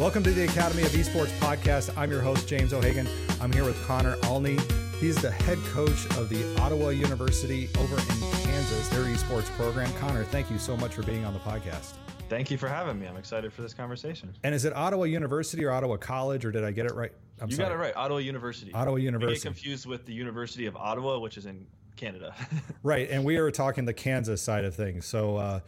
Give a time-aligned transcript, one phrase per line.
[0.00, 1.94] Welcome to the Academy of Esports podcast.
[1.94, 3.06] I'm your host, James O'Hagan.
[3.38, 4.56] I'm here with Connor Alne.
[4.98, 9.92] He's the head coach of the Ottawa University over in Kansas, their esports program.
[9.98, 11.96] Connor, thank you so much for being on the podcast.
[12.30, 13.08] Thank you for having me.
[13.08, 14.34] I'm excited for this conversation.
[14.42, 17.12] And is it Ottawa University or Ottawa College, or did I get it right?
[17.38, 17.68] I'm you sorry.
[17.68, 17.94] got it right.
[17.94, 18.72] Ottawa University.
[18.72, 19.32] Ottawa University.
[19.32, 22.34] We get confused with the University of Ottawa, which is in Canada.
[22.82, 25.04] right, and we are talking the Kansas side of things.
[25.04, 25.60] So, uh,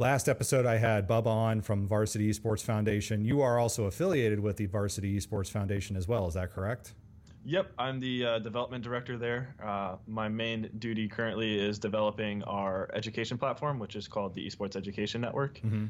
[0.00, 3.22] last episode I had Bubba on from Varsity Esports Foundation.
[3.22, 6.26] You are also affiliated with the Varsity Esports Foundation as well.
[6.26, 6.94] Is that correct?
[7.44, 9.54] Yep, I'm the uh, development director there.
[9.62, 14.74] Uh, my main duty currently is developing our education platform, which is called the Esports
[14.74, 15.58] Education Network.
[15.58, 15.86] Mm-hmm.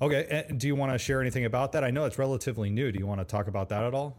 [0.00, 1.84] Okay, and do you want to share anything about that?
[1.84, 2.90] I know it's relatively new.
[2.90, 4.16] Do you want to talk about that at all?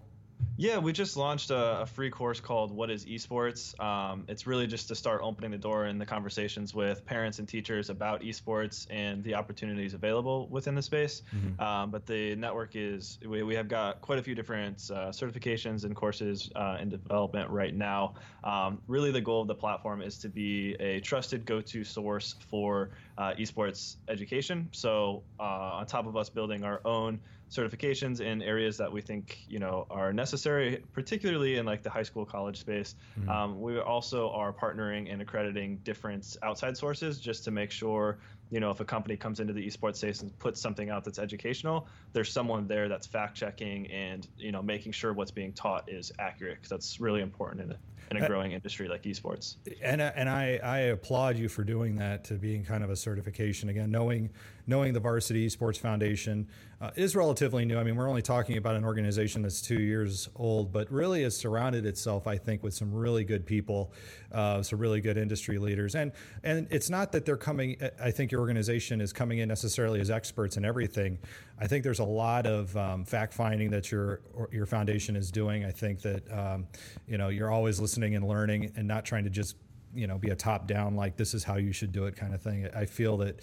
[0.60, 4.68] Yeah, we just launched a, a, free course called "What Is Esports." Um, it's really
[4.68, 8.86] just to start opening the door in the conversations with parents and teachers about esports
[8.90, 11.22] and the opportunities available within the space.
[11.34, 11.62] Mm-hmm.
[11.62, 15.86] Um, but the network is we, we have got quite a few different uh, certifications
[15.86, 18.16] and courses uh, in development right now.
[18.44, 22.90] Um, really, the goal of the platform is to be a trusted go-to source for
[23.18, 24.68] uh, esports education.
[24.74, 29.40] So, uh, on top of us building our own certifications in areas that we think
[29.48, 32.96] you know are necessary, particularly in like the high school college space.
[33.20, 33.30] Mm-hmm.
[33.30, 38.20] Um, we also are partnering and accrediting different outside sources just to make sure
[38.52, 41.20] you know if a company comes into the esports space and puts something out that's
[41.20, 45.90] educational, there's someone there that's fact checking and you know making sure what's being taught
[45.90, 47.78] is accurate because that's really important in a,
[48.12, 49.56] in a growing industry like esports.
[49.82, 53.70] And and I I applaud you for doing that to being kind of a certification
[53.70, 54.30] again, knowing
[54.70, 56.48] knowing the Varsity Esports Foundation
[56.80, 57.78] uh, is relatively new.
[57.78, 61.36] I mean, we're only talking about an organization that's two years old, but really has
[61.36, 63.92] surrounded itself, I think, with some really good people,
[64.32, 65.96] uh, some really good industry leaders.
[65.96, 66.12] And
[66.44, 67.78] and it's not that they're coming.
[68.02, 71.18] I think your organization is coming in necessarily as experts in everything.
[71.60, 74.22] I think there's a lot of um, fact finding that your
[74.52, 75.66] your foundation is doing.
[75.66, 76.68] I think that um,
[77.08, 79.56] you know you're always listening and learning and not trying to just
[79.94, 82.34] you know be a top down like this is how you should do it kind
[82.34, 82.68] of thing.
[82.76, 83.40] I feel that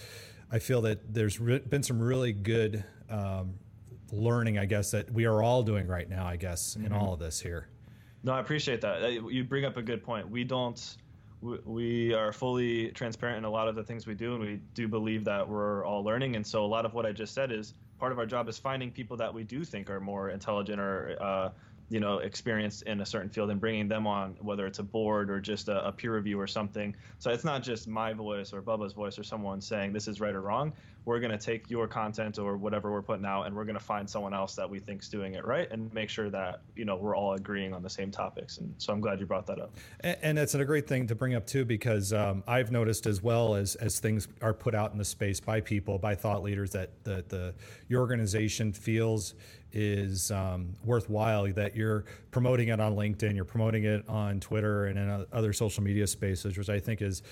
[0.51, 3.55] I feel that there's re- been some really good um,
[4.13, 6.87] learning, I guess, that we are all doing right now, I guess, mm-hmm.
[6.87, 7.69] in all of this here.
[8.23, 9.03] No, I appreciate that.
[9.03, 10.29] Uh, you bring up a good point.
[10.29, 10.97] We don't,
[11.41, 14.89] we are fully transparent in a lot of the things we do, and we do
[14.89, 16.37] believe that we're all learning.
[16.37, 18.59] And so, a lot of what I just said is part of our job is
[18.59, 21.51] finding people that we do think are more intelligent or uh,
[21.89, 25.31] you know experienced in a certain field and bringing them on whether it's a board
[25.31, 26.95] or just a, a, peer review or something.
[27.19, 30.35] So it's not just my voice or bubba's voice or someone saying this is right
[30.35, 30.73] or wrong
[31.07, 33.85] we're going to take your content or whatever we're putting out and we're going to
[33.85, 36.97] find someone else that we think's doing it right and make sure that you know
[36.97, 38.59] we're all agreeing on the same topics.
[38.59, 39.75] And so i'm glad you brought that up.
[40.01, 43.23] And, and it's a great thing to bring up too because um, i've noticed as
[43.23, 46.73] well as as things are put out in the space by people by thought leaders
[46.73, 47.55] that the, the
[47.89, 49.35] your organization feels
[49.73, 54.99] is um, worthwhile that you're promoting it on linkedin you're promoting it on twitter and
[54.99, 57.23] in other social media spaces which i think is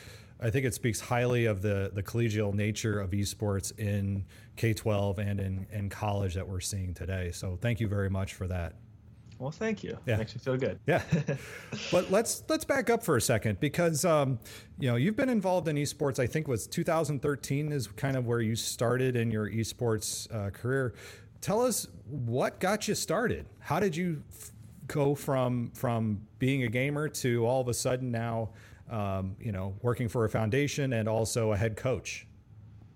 [0.41, 4.25] I think it speaks highly of the the collegial nature of esports in
[4.57, 7.31] K-12 and in, in college that we're seeing today.
[7.33, 8.75] So thank you very much for that.
[9.39, 9.99] Well, thank you.
[10.07, 10.17] Yeah.
[10.17, 10.79] Makes me feel good.
[10.87, 11.03] Yeah.
[11.93, 14.39] but let's let's back up for a second because um,
[14.79, 16.19] you know you've been involved in esports.
[16.19, 20.95] I think was 2013 is kind of where you started in your esports uh, career.
[21.41, 23.47] Tell us what got you started.
[23.59, 24.53] How did you f-
[24.87, 28.51] go from from being a gamer to all of a sudden now
[28.91, 32.27] um, you know, working for a foundation and also a head coach.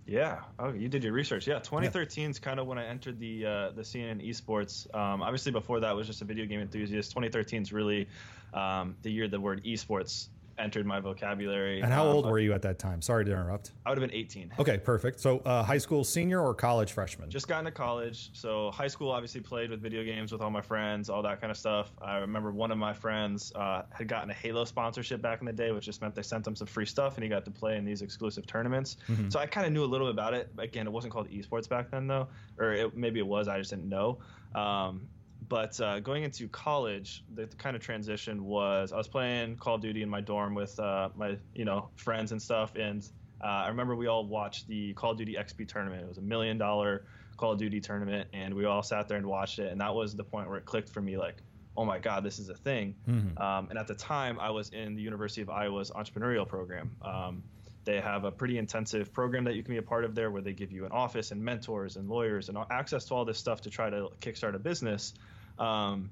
[0.06, 0.41] Yeah.
[0.59, 1.47] Oh, you did your research.
[1.47, 1.59] Yeah.
[1.59, 2.31] 2013 yeah.
[2.31, 4.93] is kind of when I entered the uh, the scene in esports.
[4.94, 7.10] Um, obviously, before that, I was just a video game enthusiast.
[7.10, 8.09] 2013 is really
[8.54, 10.28] um, the year the word esports
[10.59, 11.81] entered my vocabulary.
[11.81, 13.01] And how um, old were you at that time?
[13.01, 13.73] Sorry to interrupt.
[13.87, 14.55] I would have been 18.
[14.59, 15.21] Okay, perfect.
[15.21, 17.31] So uh, high school senior or college freshman?
[17.31, 18.31] Just got into college.
[18.33, 21.51] So high school, obviously played with video games with all my friends, all that kind
[21.51, 21.93] of stuff.
[22.01, 25.53] I remember one of my friends uh, had gotten a Halo sponsorship back in the
[25.53, 27.77] day, which just meant they sent him some free stuff, and he got to play
[27.77, 28.97] in these exclusive tournaments.
[29.09, 29.31] Mm-hmm.
[29.31, 30.50] So I kind of knew a little bit about it.
[30.59, 32.29] Again, it wasn't called esports back then, though,
[32.59, 33.49] or it, maybe it was.
[33.49, 34.19] I just didn't know.
[34.55, 35.09] Um,
[35.49, 39.77] but uh, going into college, the, the, kind of transition was I was playing Call
[39.77, 43.06] of Duty in my dorm with uh, my you know friends and stuff, and
[43.43, 46.03] uh, I remember we all watched the Call of Duty XP tournament.
[46.03, 47.05] It was a million dollar
[47.37, 50.15] Call of Duty tournament, and we all sat there and watched it, and that was
[50.15, 51.37] the point where it clicked for me, like,
[51.77, 52.94] oh my god, this is a thing.
[53.09, 53.41] Mm-hmm.
[53.41, 56.91] Um, and at the time, I was in the University of Iowa's entrepreneurial program.
[57.01, 57.43] Um,
[57.85, 60.43] they have a pretty intensive program that you can be a part of there where
[60.43, 63.62] they give you an office and mentors and lawyers and access to all this stuff
[63.62, 65.15] to try to kickstart a business.
[65.58, 66.10] Um,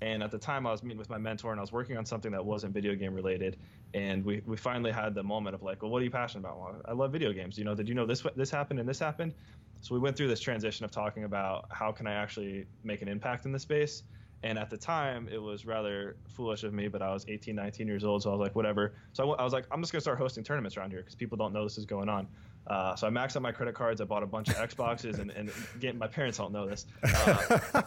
[0.00, 2.06] and at the time, I was meeting with my mentor and I was working on
[2.06, 3.56] something that wasn't video game related.
[3.94, 6.58] And we, we finally had the moment of like, well, what are you passionate about?
[6.58, 7.58] Well, I love video games.
[7.58, 9.34] You know, did you know this this happened and this happened?
[9.80, 13.08] so we went through this transition of talking about how can I actually make an
[13.08, 14.02] impact in the space.
[14.42, 17.88] And at the time, it was rather foolish of me, but I was 18, 19
[17.88, 18.94] years old, so I was like, whatever.
[19.12, 21.36] So I, I was like, I'm just gonna start hosting tournaments around here because people
[21.36, 22.28] don't know this is going on.
[22.68, 24.00] Uh, so I maxed out my credit cards.
[24.00, 26.86] I bought a bunch of Xboxes, and, and again, my parents don't know this.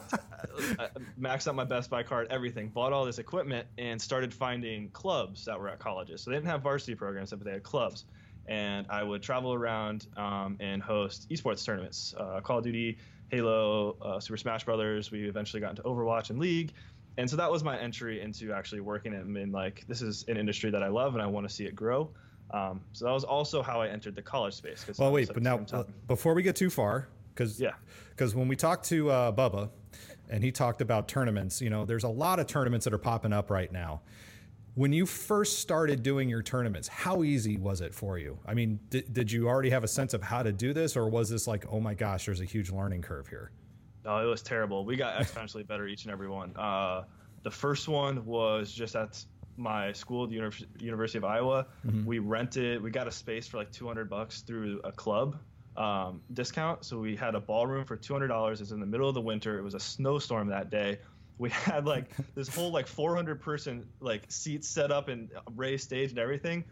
[0.78, 0.90] Uh, I
[1.20, 2.68] maxed out my Best Buy card, everything.
[2.70, 6.22] Bought all this equipment and started finding clubs that were at colleges.
[6.22, 8.06] So they didn't have varsity programs, but they had clubs.
[8.48, 12.98] And I would travel around um, and host esports tournaments, uh, Call of Duty,
[13.30, 15.10] Halo, uh, Super Smash Brothers.
[15.10, 16.74] We eventually got into Overwatch and League.
[17.18, 20.38] And so that was my entry into actually working in, in like this is an
[20.38, 22.12] industry that I love and I want to see it grow.
[22.54, 24.86] Um, so that was also how I entered the college space.
[24.98, 27.72] Well, wait, but now uh, before we get too far, because yeah,
[28.10, 29.70] because when we talked to uh, Bubba,
[30.30, 33.34] and he talked about tournaments, you know, there's a lot of tournaments that are popping
[33.34, 34.02] up right now.
[34.76, 38.40] When you first started doing your tournaments, how easy was it for you?
[38.46, 41.10] I mean, did, did you already have a sense of how to do this, or
[41.10, 43.52] was this like, oh my gosh, there's a huge learning curve here?
[44.06, 44.86] No, it was terrible.
[44.86, 46.56] We got exponentially better each and every one.
[46.56, 47.04] Uh,
[47.44, 49.24] the first one was just at
[49.58, 50.36] my school, the
[50.80, 52.06] University of Iowa, mm-hmm.
[52.06, 55.38] we rented, we got a space for like 200 bucks through a club
[55.78, 56.86] um, discount.
[56.86, 58.62] So we had a ballroom for $200.
[58.62, 59.58] It's in the middle of the winter.
[59.58, 61.00] It was a snowstorm that day.
[61.38, 66.12] We had like this whole like 400 person like seats set up and raised stage
[66.12, 66.64] and everything.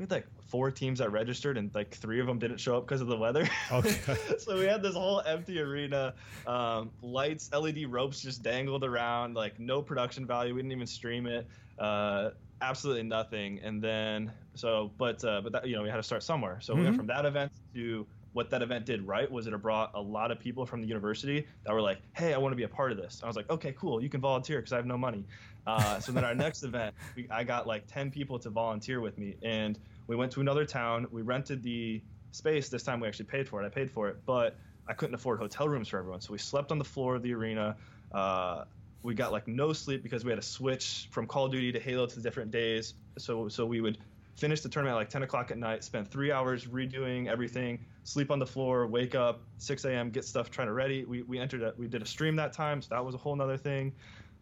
[0.00, 2.86] We had like four teams that registered and like three of them didn't show up
[2.86, 3.46] because of the weather.
[3.70, 4.16] Okay.
[4.38, 6.14] so we had this whole empty arena,
[6.46, 10.54] um, lights, LED ropes just dangled around, like no production value.
[10.54, 11.46] We didn't even stream it.
[11.78, 12.30] Uh,
[12.62, 13.60] absolutely nothing.
[13.62, 16.60] And then so, but uh, but that you know we had to start somewhere.
[16.62, 16.80] So mm-hmm.
[16.80, 17.00] we went mm-hmm.
[17.00, 20.38] from that event to what that event did right was it brought a lot of
[20.38, 22.98] people from the university that were like, "Hey, I want to be a part of
[22.98, 24.02] this." I was like, "Okay, cool.
[24.02, 25.24] You can volunteer because I have no money."
[25.66, 29.18] Uh, so then our next event, we, I got like ten people to volunteer with
[29.18, 31.06] me, and we went to another town.
[31.10, 32.68] We rented the space.
[32.68, 33.66] This time we actually paid for it.
[33.66, 34.56] I paid for it, but
[34.86, 37.34] I couldn't afford hotel rooms for everyone, so we slept on the floor of the
[37.34, 37.76] arena.
[38.12, 38.64] Uh,
[39.02, 41.80] we got like no sleep because we had to switch from Call of Duty to
[41.80, 42.94] Halo to different days.
[43.18, 43.98] So so we would
[44.36, 48.30] finish the tournament at like 10 o'clock at night, spend three hours redoing everything, sleep
[48.30, 51.04] on the floor, wake up 6 a.m., get stuff trying to ready.
[51.04, 53.36] We we entered a, we did a stream that time, so that was a whole
[53.36, 53.92] nother thing.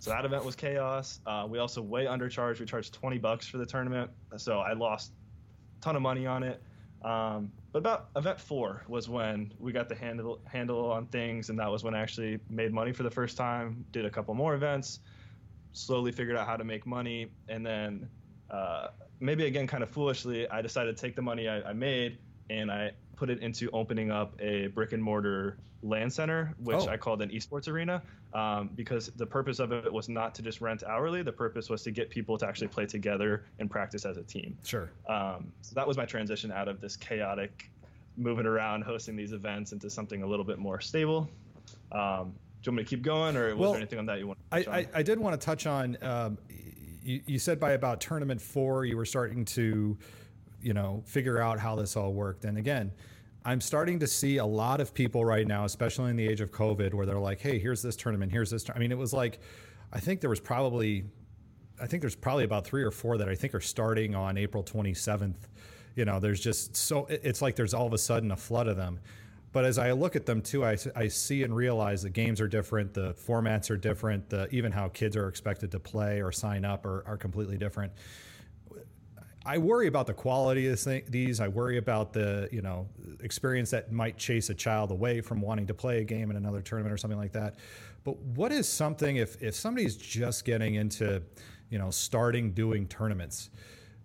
[0.00, 1.20] So that event was chaos.
[1.26, 2.60] Uh, we also way undercharged.
[2.60, 5.12] We charged 20 bucks for the tournament, so I lost
[5.78, 6.62] a ton of money on it.
[7.02, 11.58] Um, but about event four was when we got the handle handle on things, and
[11.58, 13.84] that was when I actually made money for the first time.
[13.92, 15.00] Did a couple more events,
[15.72, 18.08] slowly figured out how to make money, and then
[18.50, 18.88] uh,
[19.20, 22.18] maybe again kind of foolishly, I decided to take the money I, I made
[22.50, 26.88] and I put it into opening up a brick and mortar LAN center, which oh.
[26.88, 28.00] I called an esports arena,
[28.32, 31.22] um, because the purpose of it was not to just rent hourly.
[31.22, 34.56] The purpose was to get people to actually play together and practice as a team.
[34.64, 34.90] Sure.
[35.08, 37.70] Um, so that was my transition out of this chaotic,
[38.16, 41.28] moving around, hosting these events into something a little bit more stable.
[41.90, 44.20] Um, do you want me to keep going, or was well, there anything on that
[44.20, 44.38] you want?
[44.52, 45.96] I, I, I, did want to touch on.
[46.02, 46.38] Um,
[47.02, 49.96] you, you said by about tournament four, you were starting to
[50.62, 52.44] you know, figure out how this all worked.
[52.44, 52.92] And again,
[53.44, 56.50] I'm starting to see a lot of people right now, especially in the age of
[56.50, 58.32] COVID, where they're like, "Hey, here's this tournament.
[58.32, 59.40] Here's this." I mean, it was like,
[59.92, 61.04] I think there was probably,
[61.80, 64.62] I think there's probably about three or four that I think are starting on April
[64.62, 65.36] 27th.
[65.94, 68.76] You know, there's just so it's like there's all of a sudden a flood of
[68.76, 69.00] them.
[69.52, 72.48] But as I look at them too, I, I see and realize the games are
[72.48, 76.64] different, the formats are different, the, even how kids are expected to play or sign
[76.64, 77.92] up are, are completely different.
[79.48, 81.40] I worry about the quality of these.
[81.40, 82.86] I worry about the you know
[83.20, 86.60] experience that might chase a child away from wanting to play a game in another
[86.60, 87.54] tournament or something like that.
[88.04, 91.22] But what is something if if somebody's just getting into
[91.70, 93.48] you know starting doing tournaments,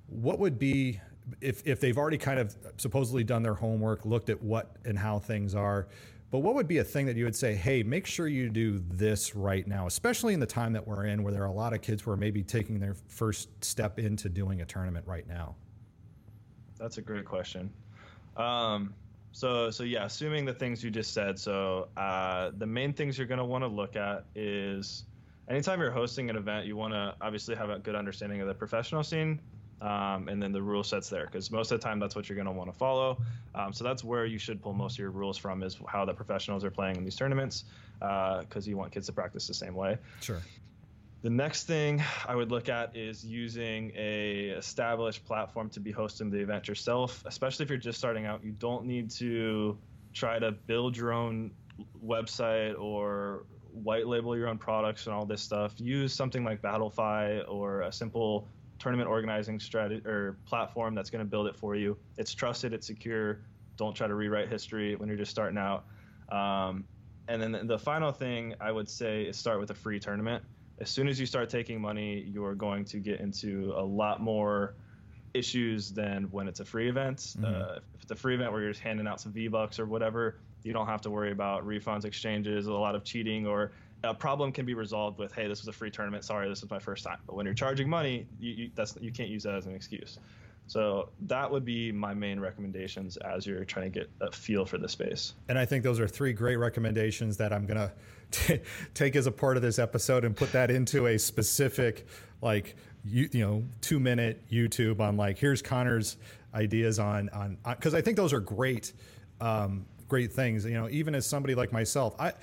[0.07, 1.01] what would be
[1.41, 5.19] if if they've already kind of supposedly done their homework, looked at what and how
[5.19, 5.89] things are,
[6.33, 8.83] but what would be a thing that you would say, hey, make sure you do
[8.89, 11.73] this right now, especially in the time that we're in where there are a lot
[11.73, 15.55] of kids who are maybe taking their first step into doing a tournament right now?
[16.79, 17.71] That's a great question.
[18.35, 18.95] Um,
[19.31, 21.37] so, so yeah, assuming the things you just said.
[21.37, 25.03] So, uh, the main things you're going to want to look at is
[25.49, 28.55] anytime you're hosting an event, you want to obviously have a good understanding of the
[28.55, 29.39] professional scene,
[29.81, 32.35] um, and then the rule sets there because most of the time that's what you're
[32.35, 33.17] going to want to follow.
[33.55, 36.13] Um, so that's where you should pull most of your rules from is how the
[36.13, 37.65] professionals are playing in these tournaments
[37.99, 39.97] because uh, you want kids to practice the same way.
[40.21, 40.41] Sure.
[41.21, 46.29] The next thing I would look at is using a established platform to be hosting
[46.29, 48.43] the event yourself, especially if you're just starting out.
[48.43, 49.77] You don't need to
[50.13, 51.51] try to build your own
[52.05, 55.73] website or white label your own products and all this stuff.
[55.77, 58.47] Use something like Battlefy or a simple
[58.83, 61.97] tournament organizing strategy or platform that's going to build it for you.
[62.17, 63.39] It's trusted, it's secure.
[63.77, 65.85] Don't try to rewrite history when you're just starting out.
[66.29, 66.83] Um,
[67.29, 70.43] and then the final thing I would say is start with a free tournament.
[70.79, 74.75] As soon as you start taking money, you're going to get into a lot more
[75.33, 77.19] issues than when it's a free event.
[77.19, 77.45] Mm-hmm.
[77.45, 79.85] Uh, if it's a free event where you're just handing out some V bucks or
[79.85, 83.71] whatever, you don't have to worry about refunds, exchanges, a lot of cheating, or
[84.03, 86.23] a problem can be resolved with, "Hey, this was a free tournament.
[86.23, 89.11] Sorry, this was my first time." But when you're charging money, you, you, that's you
[89.11, 90.19] can't use that as an excuse.
[90.67, 94.77] So that would be my main recommendations as you're trying to get a feel for
[94.77, 95.33] the space.
[95.49, 97.89] And I think those are three great recommendations that I'm going
[98.31, 98.61] to
[98.93, 102.07] take as a part of this episode and put that into a specific,
[102.41, 106.17] like, you, you know, two minute YouTube on like, here's Connor's
[106.53, 108.93] ideas on, on, because I think those are great,
[109.41, 110.65] um, great things.
[110.65, 112.33] You know, even as somebody like myself, I,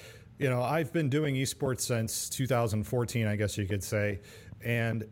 [0.40, 4.20] you know, I've been doing esports since 2014, I guess you could say.
[4.64, 5.04] And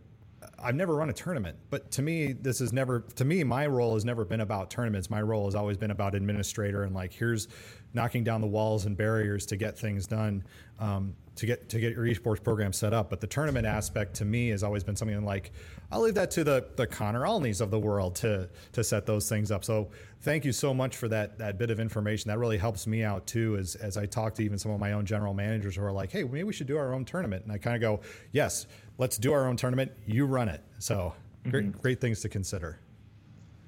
[0.58, 3.92] I've never run a tournament, but to me, this is never, to me, my role
[3.92, 5.10] has never been about tournaments.
[5.10, 7.48] My role has always been about administrator and like, here's
[7.92, 10.44] knocking down the walls and barriers to get things done,
[10.80, 13.08] um, to get, to get your esports program set up.
[13.10, 15.52] But the tournament aspect to me has always been something like,
[15.90, 19.28] I'll leave that to the, the Connor Alnes of the world to, to set those
[19.28, 19.64] things up.
[19.64, 19.88] So
[20.20, 22.28] thank you so much for that, that bit of information.
[22.28, 24.92] That really helps me out too, as, as I talk to even some of my
[24.92, 27.44] own general managers who are like, Hey, maybe we should do our own tournament.
[27.44, 28.00] And I kind of go,
[28.32, 28.66] yes,
[28.98, 29.92] let's do our own tournament.
[30.06, 30.62] You run it.
[30.80, 31.14] So
[31.48, 31.80] great, mm-hmm.
[31.80, 32.80] great things to consider.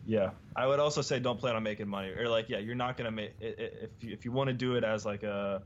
[0.07, 2.97] Yeah, I would also say don't plan on making money, or like, yeah, you're not
[2.97, 5.63] gonna make if you, if you want to do it as like a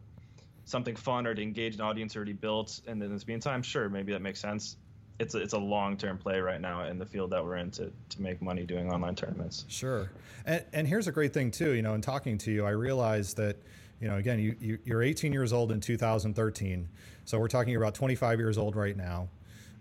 [0.64, 4.12] something fun or to engage an audience already built, and then this meantime, sure, maybe
[4.12, 4.76] that makes sense.
[5.20, 7.70] It's a, it's a long term play right now in the field that we're in
[7.72, 9.64] to, to make money doing online tournaments.
[9.68, 10.10] Sure,
[10.44, 11.72] and and here's a great thing too.
[11.72, 13.56] You know, in talking to you, I realized that
[14.00, 16.88] you know again you, you you're 18 years old in 2013,
[17.24, 19.28] so we're talking about 25 years old right now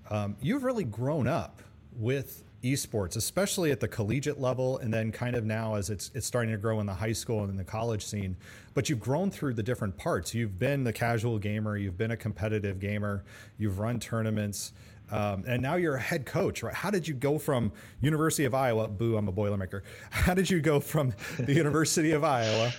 [0.10, 1.62] um, you've really grown up
[1.98, 6.26] with esports, especially at the collegiate level, and then kind of now as it's it's
[6.26, 8.38] starting to grow in the high school and in the college scene.
[8.74, 10.34] But you've grown through the different parts.
[10.34, 13.24] You've been the casual gamer, you've been a competitive gamer,
[13.58, 14.74] you've run tournaments.
[15.12, 16.74] Um, and now you're a head coach, right?
[16.74, 18.88] How did you go from University of Iowa?
[18.88, 19.82] Boo, I'm a Boilermaker.
[20.10, 22.74] How did you go from the University of Iowa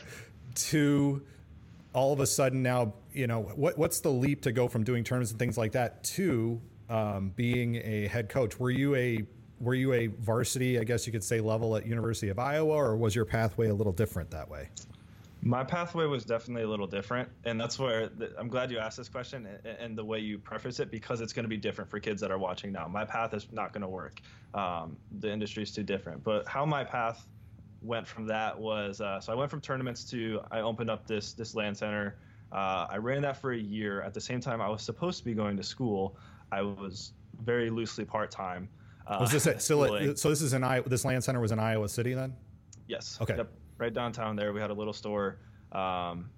[0.55, 1.23] to
[1.93, 2.95] all of a sudden now?
[3.13, 6.03] You know, what, what's the leap to go from doing tournaments and things like that
[6.05, 8.59] to um, being a head coach.
[8.59, 9.25] Were you a
[9.61, 12.97] were you a varsity, I guess you could say, level at University of Iowa, or
[12.97, 14.69] was your pathway a little different that way?
[15.43, 18.97] My pathway was definitely a little different, and that's where the, I'm glad you asked
[18.97, 21.91] this question and, and, the way you preface it because it's going to be different
[21.91, 22.89] for kids that are watching now.
[22.89, 24.23] My path is not going to work.
[24.55, 26.25] Um, the industry is too different.
[26.25, 27.27] But how my path
[27.83, 31.35] went from that was uh, so I went from tournaments to I opened up this
[31.35, 32.17] this LAN center.
[32.51, 34.01] Uh, I ran that for a year.
[34.01, 36.17] At the same time, I was supposed to be going to school.
[36.51, 38.69] I was very loosely part time.
[39.07, 39.63] Uh, was this at, at,
[40.19, 40.31] so?
[40.31, 40.89] This is in Iowa.
[40.89, 42.35] This LAN center was in Iowa City then.
[42.89, 43.19] Yes.
[43.21, 43.37] Okay.
[43.37, 43.53] Yep.
[43.79, 45.39] Right downtown there, we had a little store.
[45.73, 46.31] Um,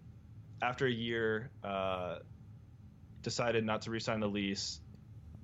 [0.63, 2.19] after a year, uh,
[3.23, 4.81] decided not to re-sign the lease.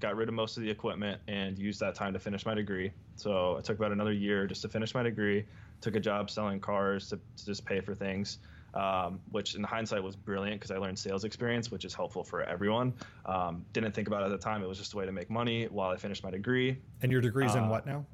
[0.00, 2.92] Got rid of most of the equipment and used that time to finish my degree.
[3.16, 5.44] So it took about another year just to finish my degree.
[5.80, 8.38] Took a job selling cars to, to just pay for things
[8.74, 12.42] um, which in hindsight was brilliant because I learned sales experience, which is helpful for
[12.42, 12.94] everyone.
[13.26, 14.62] Um, didn't think about it at the time.
[14.62, 16.78] It was just a way to make money while I finished my degree.
[17.02, 18.04] And your degree's uh, in what now?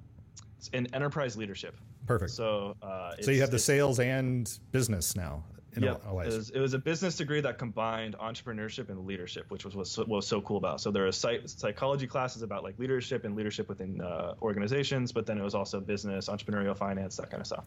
[0.59, 1.77] It's in enterprise leadership.
[2.07, 2.33] Perfect.
[2.33, 5.45] So, uh, so you have the sales and business now.
[5.77, 9.77] Yeah, it was, it was a business degree that combined entrepreneurship and leadership, which was
[9.77, 10.81] what was, was so cool about.
[10.81, 15.27] So there are psych, psychology classes about like leadership and leadership within uh, organizations, but
[15.27, 17.65] then it was also business, entrepreneurial finance, that kind of stuff.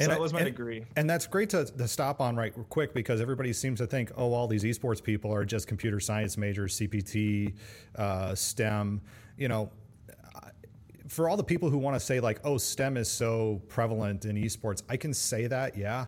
[0.00, 0.84] And that was my and, degree.
[0.96, 4.32] And that's great to, to stop on right quick because everybody seems to think, oh,
[4.32, 7.54] all these esports people are just computer science majors, CPT,
[7.96, 9.00] uh, STEM.
[9.36, 9.70] You know,
[11.08, 14.36] for all the people who want to say like, oh, STEM is so prevalent in
[14.36, 16.06] esports, I can say that, yeah.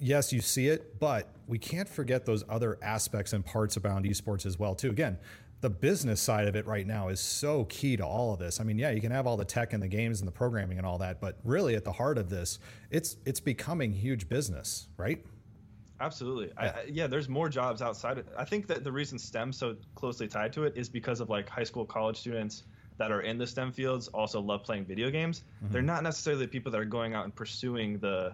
[0.00, 4.46] Yes, you see it, but we can't forget those other aspects and parts around esports
[4.46, 4.90] as well, too.
[4.90, 5.18] Again,
[5.60, 8.60] the business side of it right now is so key to all of this.
[8.60, 10.78] I mean, yeah, you can have all the tech and the games and the programming
[10.78, 12.58] and all that, but really at the heart of this,
[12.90, 15.24] it's it's becoming huge business, right?
[16.00, 16.52] Absolutely.
[16.60, 16.76] Yeah.
[16.76, 18.18] I, yeah, there's more jobs outside.
[18.18, 21.28] Of, I think that the reason STEM so closely tied to it is because of
[21.28, 22.62] like high school, college students
[22.98, 25.42] that are in the STEM fields also love playing video games.
[25.62, 25.72] Mm-hmm.
[25.72, 28.32] They're not necessarily the people that are going out and pursuing the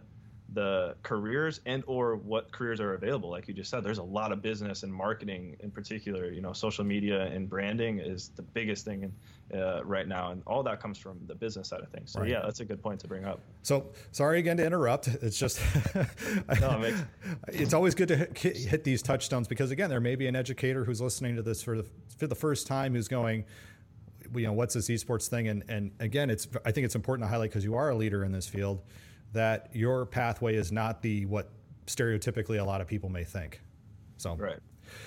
[0.52, 3.30] the careers and or what careers are available.
[3.30, 6.52] Like you just said there's a lot of business and marketing in particular you know
[6.52, 9.10] social media and branding is the biggest thing
[9.50, 10.32] in, uh, right now.
[10.32, 12.12] And all that comes from the business side of things.
[12.12, 12.28] So right.
[12.28, 13.40] yeah that's a good point to bring up.
[13.62, 15.08] So sorry again to interrupt.
[15.08, 15.60] It's just
[15.94, 16.02] no,
[16.70, 17.02] it makes...
[17.48, 20.84] it's always good to hit, hit these touchstones because again there may be an educator
[20.84, 21.86] who's listening to this for the,
[22.18, 23.44] for the first time who's going
[24.34, 25.48] you know what's this esports thing?
[25.48, 28.24] And and again it's i think it's important to highlight because you are a leader
[28.24, 28.82] in this field
[29.34, 31.50] that your pathway is not the what
[31.86, 33.60] stereotypically a lot of people may think.
[34.16, 34.58] So right.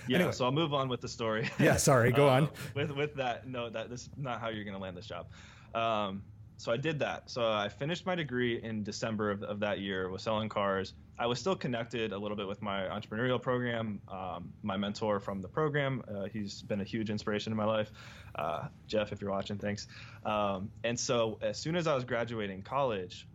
[0.08, 0.32] Yeah, anyway.
[0.32, 1.50] so I'll move on with the story.
[1.60, 2.50] Yeah, sorry, go on.
[2.76, 5.28] with with that, no, that this is not how you're going to land this job.
[5.74, 6.22] Um,
[6.58, 7.30] so I did that.
[7.30, 10.10] So I finished my degree in December of, of that year.
[10.10, 10.94] Was selling cars.
[11.20, 14.02] I was still connected a little bit with my entrepreneurial program.
[14.08, 17.92] Um, my mentor from the program, uh, he's been a huge inspiration in my life.
[18.36, 19.88] Uh, Jeff, if you're watching, thanks.
[20.26, 23.28] Um, and so as soon as I was graduating college,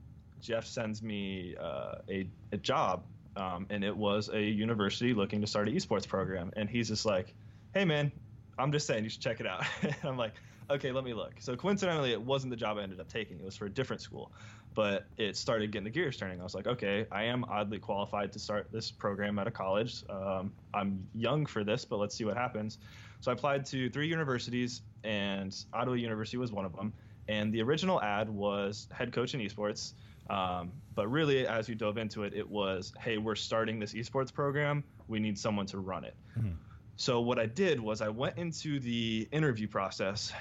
[0.43, 3.05] Jeff sends me uh, a, a job,
[3.37, 6.53] um, and it was a university looking to start an esports program.
[6.57, 7.35] And he's just like,
[7.73, 8.13] "Hey, man,
[8.59, 10.35] I'm just saying you should check it out." And I'm like,
[10.69, 13.39] "Okay, let me look." So coincidentally, it wasn't the job I ended up taking.
[13.39, 14.33] It was for a different school
[14.75, 16.41] but it started getting the gears turning.
[16.41, 20.05] I was like, okay, I am oddly qualified to start this program at a college.
[20.09, 22.79] Um, I'm young for this, but let's see what happens.
[23.21, 26.93] So I applied to three universities, and Ottawa University was one of them.
[27.29, 29.93] And the original ad was head coach in esports.
[30.31, 34.33] Um, but really, as you dove into it, it was, hey, we're starting this esports
[34.33, 34.85] program.
[35.09, 36.15] We need someone to run it.
[36.39, 36.53] Mm-hmm.
[36.97, 40.33] So what I did was I went into the interview process,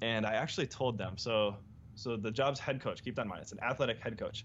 [0.00, 1.16] and I actually told them.
[1.16, 1.56] So
[1.94, 3.02] so the job's head coach.
[3.02, 3.42] Keep that in mind.
[3.42, 4.44] It's an athletic head coach.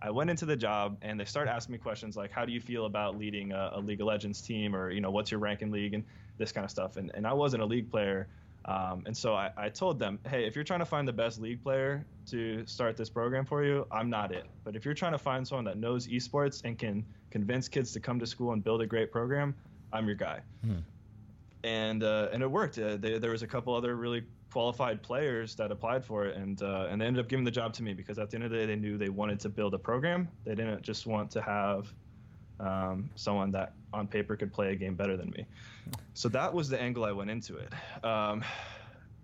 [0.00, 2.60] I went into the job and they start asking me questions like, "How do you
[2.60, 5.62] feel about leading a, a, League of Legends team?" or you know, "What's your rank
[5.62, 6.04] in league?" and
[6.38, 6.96] this kind of stuff.
[6.96, 8.28] And and I wasn't a league player,
[8.66, 11.40] um, and so I, I told them, "Hey, if you're trying to find the best
[11.40, 14.46] league player to start this program for you, I'm not it.
[14.64, 18.00] But if you're trying to find someone that knows esports and can convince kids to
[18.00, 19.54] come to school and build a great program,
[19.92, 20.78] I'm your guy." Hmm.
[21.62, 22.78] And uh, and it worked.
[22.78, 26.62] Uh, they, there was a couple other really qualified players that applied for it, and
[26.62, 28.50] uh, and they ended up giving the job to me because at the end of
[28.50, 30.28] the day, they knew they wanted to build a program.
[30.44, 31.92] They didn't just want to have
[32.60, 35.46] um, someone that on paper could play a game better than me.
[36.14, 37.72] So that was the angle I went into it.
[38.04, 38.44] Um,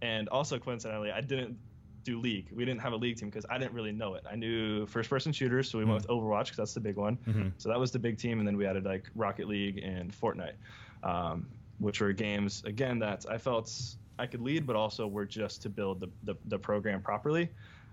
[0.03, 1.57] and also coincidentally, I didn't
[2.03, 2.47] do league.
[2.53, 4.25] We didn't have a league team because I didn't really know it.
[4.31, 5.93] I knew first-person shooters, so we mm-hmm.
[5.93, 7.19] went with Overwatch because that's the big one.
[7.29, 7.49] Mm-hmm.
[7.59, 10.55] So that was the big team, and then we added like Rocket League and Fortnite,
[11.03, 11.47] um,
[11.79, 13.71] which were games again that I felt
[14.19, 17.51] I could lead, but also were just to build the, the, the program properly.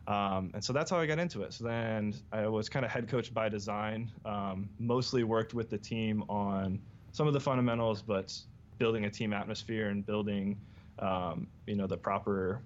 [0.07, 1.53] Um, and so that's how I got into it.
[1.53, 5.77] So then I was kind of head coach by design, um, mostly worked with the
[5.77, 6.79] team on
[7.11, 8.33] some of the fundamentals, but
[8.77, 10.57] building a team atmosphere and building,
[10.99, 12.61] um, you know, the proper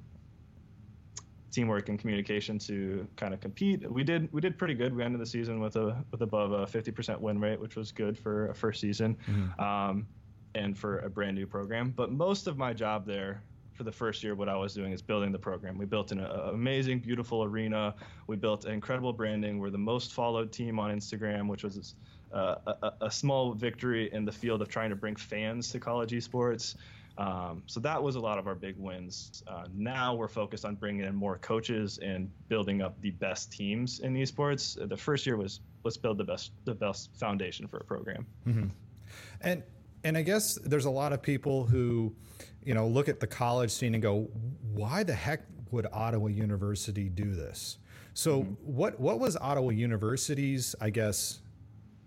[1.51, 3.89] teamwork and communication to kind of compete.
[3.91, 4.95] We did we did pretty good.
[4.95, 8.17] We ended the season with a with above a 50% win rate, which was good
[8.17, 9.17] for a first season.
[9.27, 9.60] Mm-hmm.
[9.60, 10.08] Um,
[10.54, 11.93] and for a brand new program.
[11.95, 13.41] But most of my job there
[13.74, 15.78] for the first year, what I was doing is building the program.
[15.78, 17.96] We built an uh, amazing, beautiful arena.
[18.28, 19.60] We built incredible branding.
[19.60, 21.96] We're the most followed team on Instagram, which was
[22.34, 26.12] uh, a, a, small victory in the field of trying to bring fans to college
[26.12, 26.76] esports.
[27.18, 29.44] Um, so that was a lot of our big wins.
[29.48, 34.00] Uh, now we're focused on bringing in more coaches and building up the best teams
[34.00, 34.78] in esports.
[34.88, 38.26] The first year was let's build the best the best foundation for a program.
[38.48, 38.68] Mm-hmm.
[39.42, 39.64] And
[40.04, 42.16] and I guess there's a lot of people who,
[42.64, 44.30] you know, look at the college scene and go,
[44.74, 47.78] why the heck would Ottawa University do this?
[48.14, 48.54] So mm-hmm.
[48.64, 51.40] what what was Ottawa University's, I guess,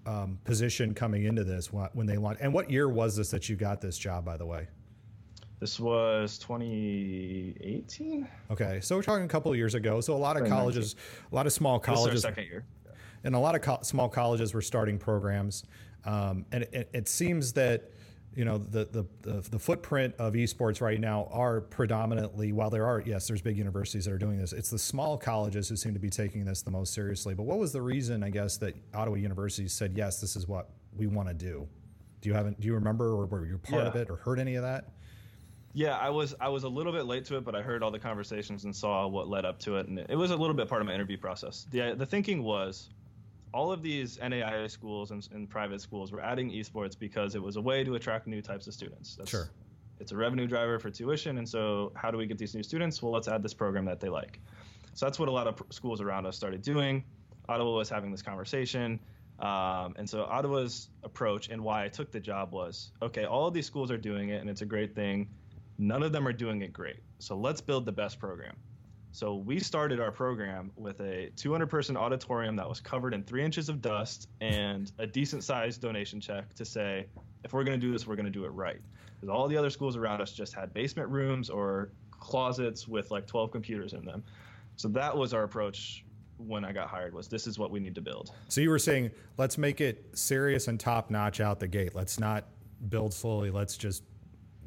[0.06, 2.42] um, position coming into this when they launched?
[2.42, 4.68] And what year was this that you got this job, by the way?
[5.60, 8.28] This was 2018.
[8.50, 10.00] Okay, so we're talking a couple of years ago.
[10.02, 10.94] So a lot of colleges,
[11.30, 12.22] a lot of small colleges.
[12.22, 12.66] second year.
[13.22, 15.64] And a lot of co- small colleges were starting programs.
[16.04, 17.90] Um, and it, it, seems that
[18.34, 22.86] you know the, the, the the footprint of esports right now are predominantly while there
[22.86, 25.94] are yes there's big universities that are doing this it's the small colleges who seem
[25.94, 28.74] to be taking this the most seriously but what was the reason i guess that
[28.92, 31.66] ottawa university said yes this is what we want to do
[32.20, 33.88] do you haven't do you remember or were you part yeah.
[33.88, 34.94] of it or heard any of that
[35.76, 37.90] yeah, I was I was a little bit late to it, but I heard all
[37.90, 40.68] the conversations and saw what led up to it, and it was a little bit
[40.68, 41.66] part of my interview process.
[41.70, 42.90] the The thinking was,
[43.54, 47.54] all of these NAIA schools and, and, private schools were adding esports because it was
[47.54, 49.14] a way to attract new types of students.
[49.14, 49.48] That's, sure.
[50.00, 53.00] It's a revenue driver for tuition, and so how do we get these new students?
[53.00, 54.40] Well, let's add this program that they like.
[54.94, 57.04] So that's what a lot of schools around us started doing.
[57.48, 58.98] Ottawa was having this conversation.
[59.38, 63.54] Um, and so Ottawa's approach and why I took the job was okay, all of
[63.54, 65.28] these schools are doing it and it's a great thing.
[65.78, 67.00] None of them are doing it great.
[67.18, 68.54] So let's build the best program.
[69.14, 73.44] So we started our program with a 200 person auditorium that was covered in three
[73.44, 77.06] inches of dust and a decent sized donation check to say,
[77.44, 78.80] if we're going to do this, we're going to do it right.
[79.14, 83.28] Because all the other schools around us just had basement rooms or closets with like
[83.28, 84.24] 12 computers in them.
[84.74, 86.04] So that was our approach
[86.38, 88.32] when I got hired was this is what we need to build.
[88.48, 91.94] So you were saying let's make it serious and top notch out the gate.
[91.94, 92.46] Let's not
[92.88, 93.52] build slowly.
[93.52, 94.02] Let's just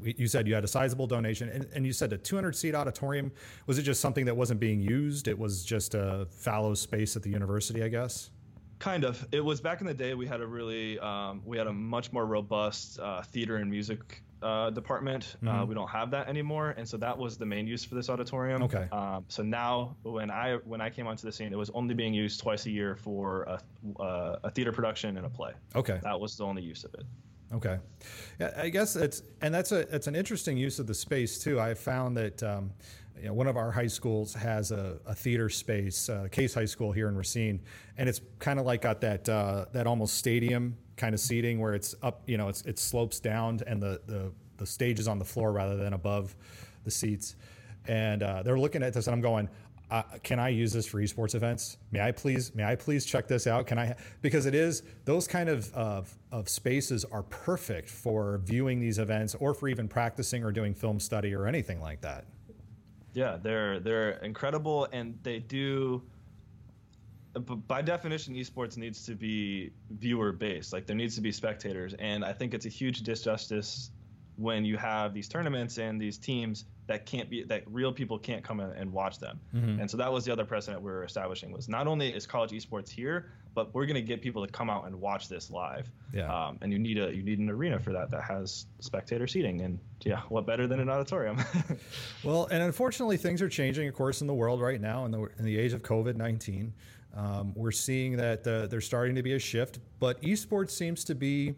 [0.01, 3.31] you said you had a sizable donation and, and, you said a 200 seat auditorium
[3.65, 7.23] was it just something that wasn't being used it was just a fallow space at
[7.23, 8.29] the university i guess
[8.79, 9.25] Kind of.
[9.31, 10.13] It was back in the day.
[10.13, 14.21] We had a really, um, we had a much more robust uh, theater and music
[14.43, 15.35] uh, department.
[15.41, 15.59] Uh, mm-hmm.
[15.59, 18.07] Uh, we don't have that anymore, and so that was the main use for this
[18.07, 18.61] auditorium.
[18.61, 18.87] Okay.
[18.91, 22.13] Um, so now, when I when I came onto the scene, it was only being
[22.13, 25.53] used twice a year for a, uh, a theater production and a play.
[25.75, 25.99] Okay.
[26.03, 27.03] That was the only use of it.
[27.53, 27.79] Okay,
[28.39, 31.59] yeah, I guess it's and that's a it's an interesting use of the space too.
[31.59, 32.71] I found that um,
[33.17, 36.65] you know, one of our high schools has a, a theater space, uh, Case High
[36.65, 37.61] School here in Racine,
[37.97, 41.73] and it's kind of like got that uh, that almost stadium kind of seating where
[41.73, 45.19] it's up, you know, it's it slopes down and the the the stage is on
[45.19, 46.35] the floor rather than above
[46.83, 47.35] the seats.
[47.87, 49.47] And uh, they're looking at this, and I'm going,
[49.89, 51.77] uh, can I use this for esports events?
[51.91, 53.67] May I please, may I please check this out?
[53.67, 58.79] Can I, because it is those kind of, of, of spaces are perfect for viewing
[58.79, 62.25] these events or for even practicing or doing film study or anything like that.
[63.13, 66.03] Yeah, they're they're incredible, and they do.
[67.67, 70.73] By definition, esports needs to be viewer based.
[70.73, 73.89] Like there needs to be spectators, and I think it's a huge disjustice
[74.35, 78.43] when you have these tournaments and these teams that can't be that real people can't
[78.43, 79.39] come in and watch them.
[79.53, 79.81] Mm-hmm.
[79.81, 82.51] And so that was the other precedent we are establishing was not only is college
[82.51, 85.91] esports here, but we're going to get people to come out and watch this live.
[86.13, 86.33] Yeah.
[86.33, 89.61] Um, and you need a you need an arena for that that has spectator seating.
[89.61, 91.37] And yeah, what better than an auditorium?
[92.23, 95.27] well, and unfortunately, things are changing, of course, in the world right now in the
[95.37, 96.73] in the age of COVID nineteen.
[97.15, 101.15] Um, we're seeing that uh, there's starting to be a shift, but esports seems to
[101.15, 101.55] be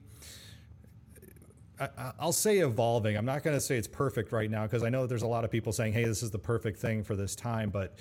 [1.80, 3.16] I, will say evolving.
[3.18, 5.44] I'm not going to say it's perfect right now because I know there's a lot
[5.44, 7.98] of people saying, "Hey, this is the perfect thing for this time." But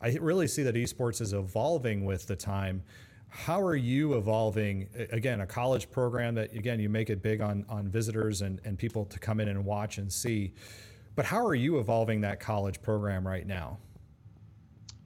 [0.00, 2.82] I really see that esports is evolving with the time.
[3.28, 4.88] How are you evolving?
[5.10, 8.78] Again, a college program that again you make it big on on visitors and and
[8.78, 10.52] people to come in and watch and see.
[11.14, 13.78] But how are you evolving that college program right now?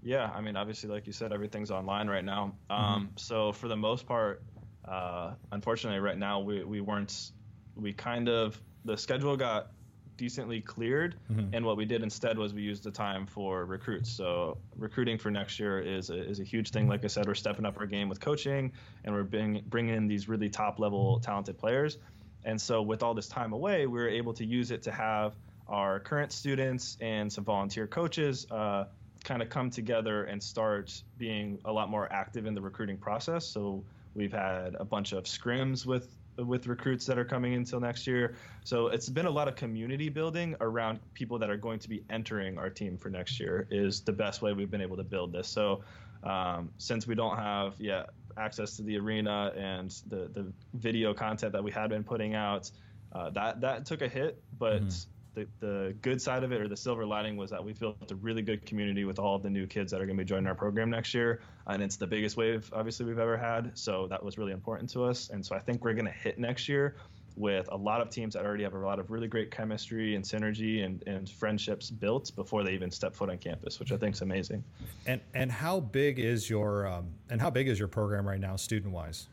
[0.02, 2.54] Yeah, I mean, obviously, like you said, everything's online right now.
[2.70, 3.04] Um, mm-hmm.
[3.16, 4.40] So for the most part,
[4.84, 7.32] uh, unfortunately, right now we we weren't
[7.76, 9.70] we kind of the schedule got
[10.16, 11.54] decently cleared mm-hmm.
[11.54, 14.10] and what we did instead was we used the time for recruits.
[14.10, 16.88] So recruiting for next year is a, is a huge thing.
[16.88, 18.72] Like i said we're stepping up our game with coaching
[19.04, 21.98] and we're bring, bringing in these really top level talented players.
[22.44, 25.34] And so with all this time away we were able to use it to have
[25.68, 28.84] our current students and some volunteer coaches uh,
[29.24, 33.44] kind of come together and start being a lot more active in the recruiting process.
[33.44, 33.84] So
[34.14, 38.34] we've had a bunch of scrims with with recruits that are coming until next year.
[38.64, 42.04] So it's been a lot of community building around people that are going to be
[42.10, 45.32] entering our team for next year is the best way we've been able to build
[45.32, 45.48] this.
[45.48, 45.82] So
[46.22, 51.52] um, since we don't have yet access to the arena and the the video content
[51.52, 52.70] that we had been putting out,
[53.12, 54.82] uh, that that took a hit, but.
[54.82, 58.10] Mm-hmm the, the good side of it or the silver lining was that we built
[58.10, 60.26] a really good community with all of the new kids that are going to be
[60.26, 61.40] joining our program next year.
[61.66, 63.78] And it's the biggest wave, obviously, we've ever had.
[63.78, 65.30] So that was really important to us.
[65.30, 66.96] And so I think we're going to hit next year
[67.36, 70.24] with a lot of teams that already have a lot of really great chemistry and
[70.24, 74.14] synergy and, and friendships built before they even step foot on campus, which I think
[74.14, 74.64] is amazing.
[75.06, 78.56] And and how big is your um, and how big is your program right now,
[78.56, 79.28] student wise?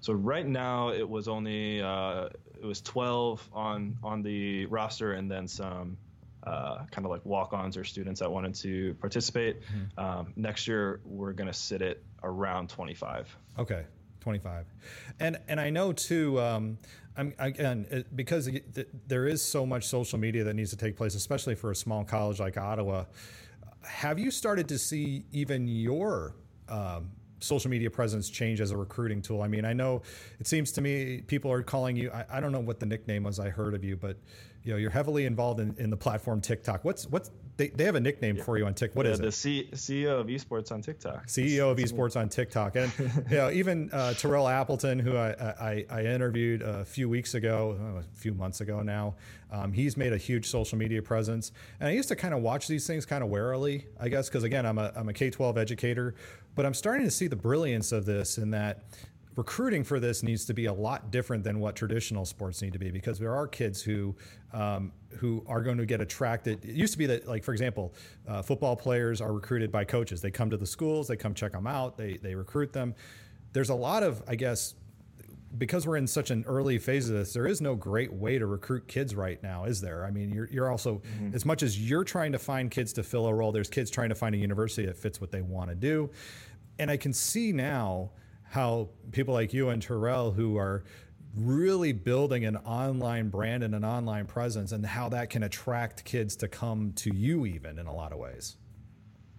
[0.00, 2.28] So right now it was only uh,
[2.64, 5.98] it was 12 on on the roster, and then some
[6.44, 9.60] uh, kind of like walk-ons or students that wanted to participate.
[9.60, 10.00] Mm-hmm.
[10.00, 13.36] Um, next year, we're going to sit it around 25.
[13.58, 13.84] Okay,
[14.20, 14.64] 25.
[15.20, 16.40] And and I know too.
[16.40, 16.78] Um,
[17.18, 20.96] I'm, again, it, because it, there is so much social media that needs to take
[20.96, 23.04] place, especially for a small college like Ottawa.
[23.82, 26.34] Have you started to see even your
[26.70, 27.10] um,
[27.44, 29.42] social media presence change as a recruiting tool?
[29.42, 30.02] I mean, I know
[30.40, 32.10] it seems to me people are calling you.
[32.10, 34.16] I, I don't know what the nickname was I heard of you, but
[34.62, 36.84] you know you're heavily involved in, in the platform TikTok.
[36.84, 38.44] What's what's they, they have a nickname yeah.
[38.44, 38.96] for you on TikTok.
[38.96, 41.26] What yeah, is the C- CEO of esports on TikTok.
[41.26, 42.92] CEO of esports on TikTok, and
[43.30, 47.78] you know even uh, Terrell Appleton, who I, I, I, interviewed a few weeks ago,
[47.80, 49.14] oh, a few months ago now.
[49.52, 52.66] Um, he's made a huge social media presence, and I used to kind of watch
[52.66, 56.14] these things kind of warily, I guess, because again I'm a I'm a K-12 educator,
[56.56, 58.84] but I'm starting to see the brilliance of this in that
[59.36, 62.78] recruiting for this needs to be a lot different than what traditional sports need to
[62.78, 64.14] be because there are kids who
[64.52, 66.64] um, who are going to get attracted.
[66.64, 67.94] It used to be that, like for example,
[68.28, 70.20] uh, football players are recruited by coaches.
[70.20, 72.94] They come to the schools, they come check them out, they they recruit them.
[73.52, 74.74] There's a lot of, I guess,
[75.56, 78.46] because we're in such an early phase of this, there is no great way to
[78.46, 80.04] recruit kids right now, is there?
[80.04, 81.34] I mean, you're, you're also, mm-hmm.
[81.34, 84.08] as much as you're trying to find kids to fill a role, there's kids trying
[84.08, 86.10] to find a university that fits what they want to do.
[86.80, 88.10] And I can see now
[88.54, 90.84] how people like you and Terrell, who are
[91.36, 96.36] really building an online brand and an online presence, and how that can attract kids
[96.36, 98.56] to come to you, even in a lot of ways.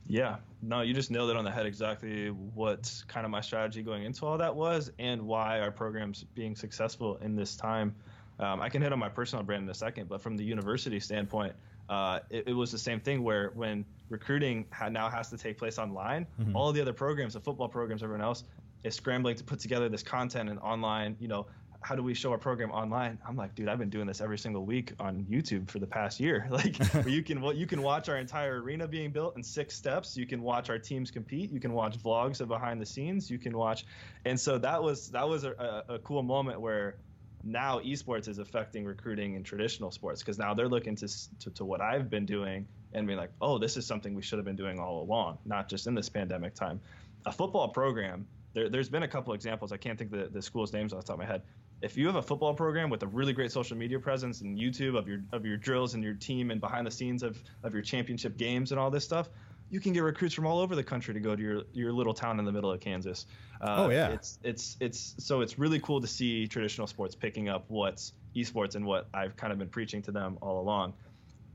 [0.06, 3.82] Yeah, no, you just nailed it on the head exactly what kind of my strategy
[3.82, 7.96] going into all that was and why our program's being successful in this time.
[8.38, 11.00] Um, I can hit on my personal brand in a second, but from the university
[11.00, 11.54] standpoint,
[11.88, 15.58] uh, it, it, was the same thing where when recruiting ha- now has to take
[15.58, 16.54] place online, mm-hmm.
[16.54, 18.44] all the other programs, the football programs, everyone else
[18.86, 21.48] is scrambling to put together this content and online, you know,
[21.82, 23.20] how do we show our program online?
[23.28, 26.20] I'm like, dude, I've been doing this every single week on YouTube for the past
[26.20, 26.48] year.
[26.56, 30.18] Like, you can well, you can watch our entire arena being built in six steps.
[30.18, 31.52] You can watch our teams compete.
[31.52, 33.30] You can watch vlogs of behind the scenes.
[33.30, 33.86] You can watch,
[34.26, 36.96] and so that was that was a, a, a cool moment where
[37.44, 41.08] now esports is affecting recruiting in traditional sports because now they're looking to,
[41.40, 44.40] to, to what I've been doing and being like, oh, this is something we should
[44.40, 46.82] have been doing all along, not just in this pandemic time.
[47.26, 48.26] A football program.
[48.56, 49.72] There, has been a couple examples.
[49.72, 51.44] I can't think the, the school's names off the top of my head
[51.82, 54.98] if you have a football program with a really great social media presence and YouTube
[54.98, 57.84] of your of your drills and your team and behind the scenes of of your
[57.84, 59.30] championship games and all this stuff,
[59.70, 62.14] you can get recruits from all over the country to go to your your little
[62.14, 63.26] town in the middle of Kansas.
[63.62, 67.50] Uh, oh yeah, it's it's it's so it's really cool to see traditional sports picking
[67.50, 70.94] up what's esports and what I've kind of been preaching to them all along.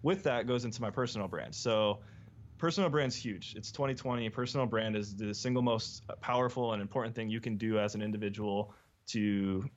[0.03, 1.55] With that goes into my personal brand.
[1.55, 2.01] So
[2.61, 3.55] personal brand's huge.
[3.57, 4.29] It's 2020.
[4.29, 8.03] Personal brand is the single most powerful and important thing you can do as an
[8.03, 8.75] individual
[9.09, 9.69] to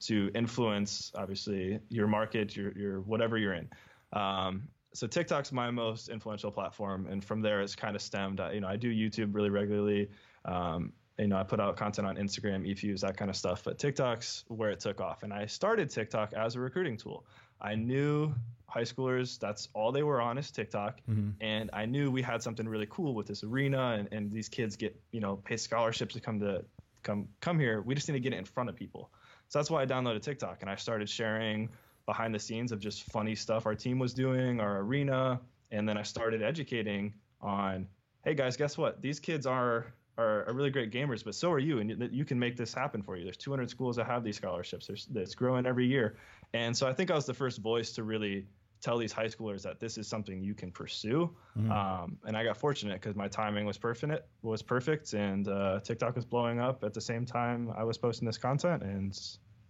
[0.00, 3.68] to influence obviously your market, your your whatever you're in.
[4.14, 4.62] Um,
[4.94, 8.40] so TikTok's my most influential platform, and from there it's kind of stemmed.
[8.52, 10.08] You know, I do YouTube really regularly.
[10.46, 13.62] Um, you know, I put out content on Instagram, eFuse, that kind of stuff.
[13.62, 17.26] But TikTok's where it took off, and I started TikTok as a recruiting tool.
[17.62, 18.34] I knew
[18.66, 21.30] high schoolers that's all they were on is TikTok, mm-hmm.
[21.40, 24.76] and I knew we had something really cool with this arena, and, and these kids
[24.76, 26.64] get you know pay scholarships to come to
[27.02, 27.80] come come here.
[27.80, 29.10] We just need to get it in front of people.
[29.48, 31.68] So that's why I downloaded TikTok and I started sharing
[32.06, 35.98] behind the scenes of just funny stuff our team was doing, our arena, and then
[35.98, 37.86] I started educating on,
[38.24, 39.02] hey guys, guess what?
[39.02, 42.24] These kids are are, are really great gamers, but so are you, and you, you
[42.24, 43.24] can make this happen for you.
[43.24, 44.86] There's 200 schools that have these scholarships.
[44.86, 46.16] There's it's growing every year,
[46.54, 48.46] and so I think I was the first voice to really
[48.80, 51.30] tell these high schoolers that this is something you can pursue.
[51.56, 51.70] Mm-hmm.
[51.70, 54.26] Um, and I got fortunate because my timing was perfect.
[54.42, 58.26] Was perfect, and uh, TikTok was blowing up at the same time I was posting
[58.26, 59.18] this content, and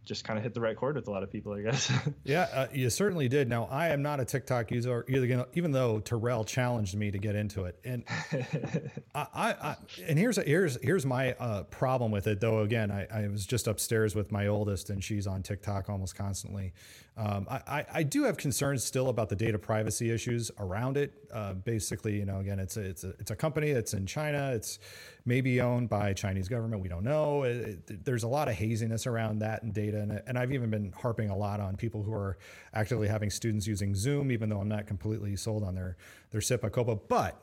[0.05, 1.93] just kind of hit the right chord with a lot of people, I guess.
[2.25, 3.49] yeah, uh, you certainly did.
[3.49, 7.37] Now, I am not a TikTok user, either, even though Terrell challenged me to get
[7.37, 7.79] into it.
[7.85, 8.05] And
[9.15, 12.61] I, I, and here's a, here's here's my uh, problem with it, though.
[12.61, 16.73] Again, I, I was just upstairs with my oldest, and she's on TikTok almost constantly.
[17.15, 21.13] Um, I, I do have concerns still about the data privacy issues around it.
[21.31, 24.53] Uh, basically, you know, again, it's a, it's a it's a company that's in China.
[24.55, 24.79] It's
[25.25, 26.83] maybe owned by Chinese government.
[26.83, 27.45] We don't know.
[27.45, 30.71] It, it, there's a lot of haziness around that and data, and, and I've even
[30.71, 32.39] been harping a lot on people who are
[32.75, 35.97] actively having students using Zoom, even though I'm not completely sold on their
[36.31, 37.43] their CIPA COPPA, but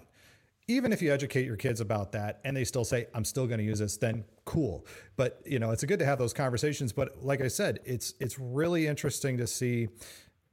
[0.69, 3.57] even if you educate your kids about that and they still say i'm still going
[3.57, 4.85] to use this then cool
[5.17, 8.37] but you know it's good to have those conversations but like i said it's it's
[8.39, 9.89] really interesting to see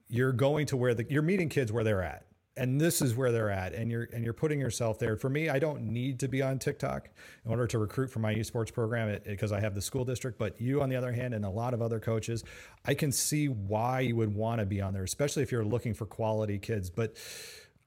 [0.08, 2.25] you're going to where the you're meeting kids where they're at
[2.56, 5.16] and this is where they're at and you're and you're putting yourself there.
[5.16, 7.08] For me i don't need to be on tiktok
[7.44, 10.38] in order to recruit for my esports program because i have the school district.
[10.38, 12.44] But you on the other hand and a lot of other coaches
[12.84, 15.94] i can see why you would want to be on there especially if you're looking
[15.94, 16.90] for quality kids.
[16.90, 17.16] But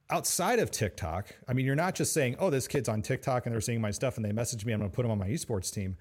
[0.09, 3.53] outside of TikTok, I mean, you're not just saying, oh, this kid's on TikTok and
[3.53, 5.27] they're seeing my stuff and they message me, I'm going to put them on my
[5.29, 5.97] esports team.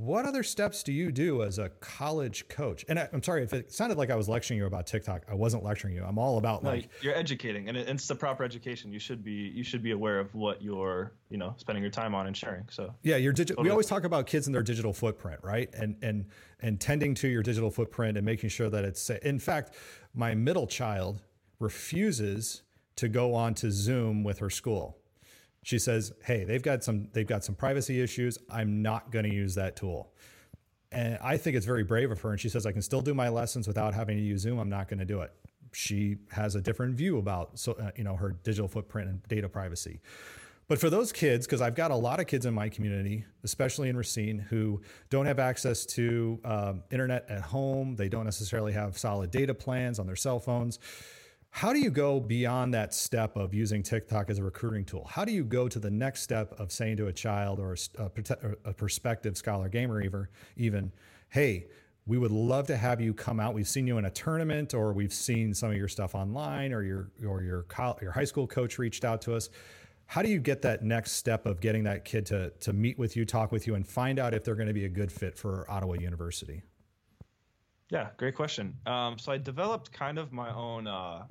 [0.00, 2.86] What other steps do you do as a college coach?
[2.88, 5.24] And I, am sorry if it sounded like I was lecturing you about TikTok.
[5.30, 6.04] I wasn't lecturing you.
[6.04, 8.92] I'm all about no, like you're educating, and it's the proper education.
[8.92, 12.14] You should be you should be aware of what you're you know spending your time
[12.14, 12.64] on and sharing.
[12.70, 13.56] So yeah, your digital.
[13.56, 13.68] Totally.
[13.68, 15.68] We always talk about kids and their digital footprint, right?
[15.74, 16.26] And and
[16.60, 19.10] and tending to your digital footprint and making sure that it's.
[19.10, 19.74] In fact,
[20.14, 21.22] my middle child
[21.58, 22.62] refuses
[22.96, 24.99] to go on to Zoom with her school.
[25.62, 28.38] She says, "Hey, they've got some they've got some privacy issues.
[28.50, 30.12] I'm not going to use that tool."
[30.92, 32.30] And I think it's very brave of her.
[32.30, 34.58] And she says, "I can still do my lessons without having to use Zoom.
[34.58, 35.32] I'm not going to do it."
[35.72, 39.48] She has a different view about so uh, you know her digital footprint and data
[39.48, 40.00] privacy.
[40.66, 43.88] But for those kids, because I've got a lot of kids in my community, especially
[43.88, 48.96] in Racine, who don't have access to um, internet at home, they don't necessarily have
[48.96, 50.78] solid data plans on their cell phones
[51.50, 55.06] how do you go beyond that step of using TikTok as a recruiting tool?
[55.10, 58.08] How do you go to the next step of saying to a child or a,
[58.64, 60.92] a, prospective scholar gamer even,
[61.28, 61.66] hey,
[62.06, 63.52] we would love to have you come out.
[63.52, 66.82] We've seen you in a tournament, or we've seen some of your stuff online, or
[66.82, 67.66] your or your
[68.00, 69.50] your high school coach reached out to us.
[70.06, 73.16] How do you get that next step of getting that kid to to meet with
[73.16, 75.36] you, talk with you, and find out if they're going to be a good fit
[75.36, 76.62] for Ottawa University?
[77.90, 78.76] Yeah, great question.
[78.86, 81.26] Um, so I developed kind of my own uh,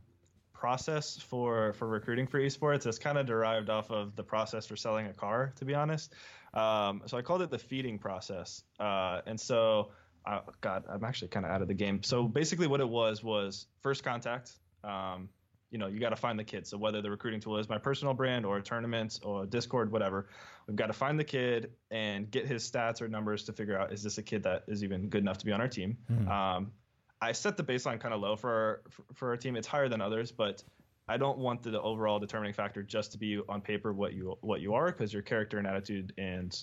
[0.60, 4.76] process for for recruiting for esports is kind of derived off of the process for
[4.76, 6.14] selling a car, to be honest.
[6.54, 8.64] Um, so I called it the feeding process.
[8.80, 9.92] Uh, and so,
[10.26, 12.04] uh, God, I'm actually kind of out of the game.
[12.04, 14.52] So basically, what it was was first contact.
[14.84, 15.30] Um,
[15.72, 16.66] you know, you got to find the kid.
[16.68, 20.28] So whether the recruiting tool is my personal brand or a tournament or Discord, whatever,
[20.68, 23.94] we've got to find the kid and get his stats or numbers to figure out
[23.94, 25.98] is this a kid that is even good enough to be on our team.
[26.12, 26.28] Mm-hmm.
[26.28, 26.72] Um,
[27.22, 28.82] I set the baseline kind of low for our,
[29.14, 29.56] for our team.
[29.56, 30.64] It's higher than others, but
[31.08, 34.38] I don't want the, the overall determining factor just to be on paper what you
[34.42, 36.56] what you are because your character and attitude and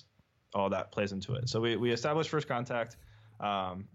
[0.53, 1.49] all that plays into it.
[1.49, 2.97] So we we establish first contact.
[3.39, 3.85] Um,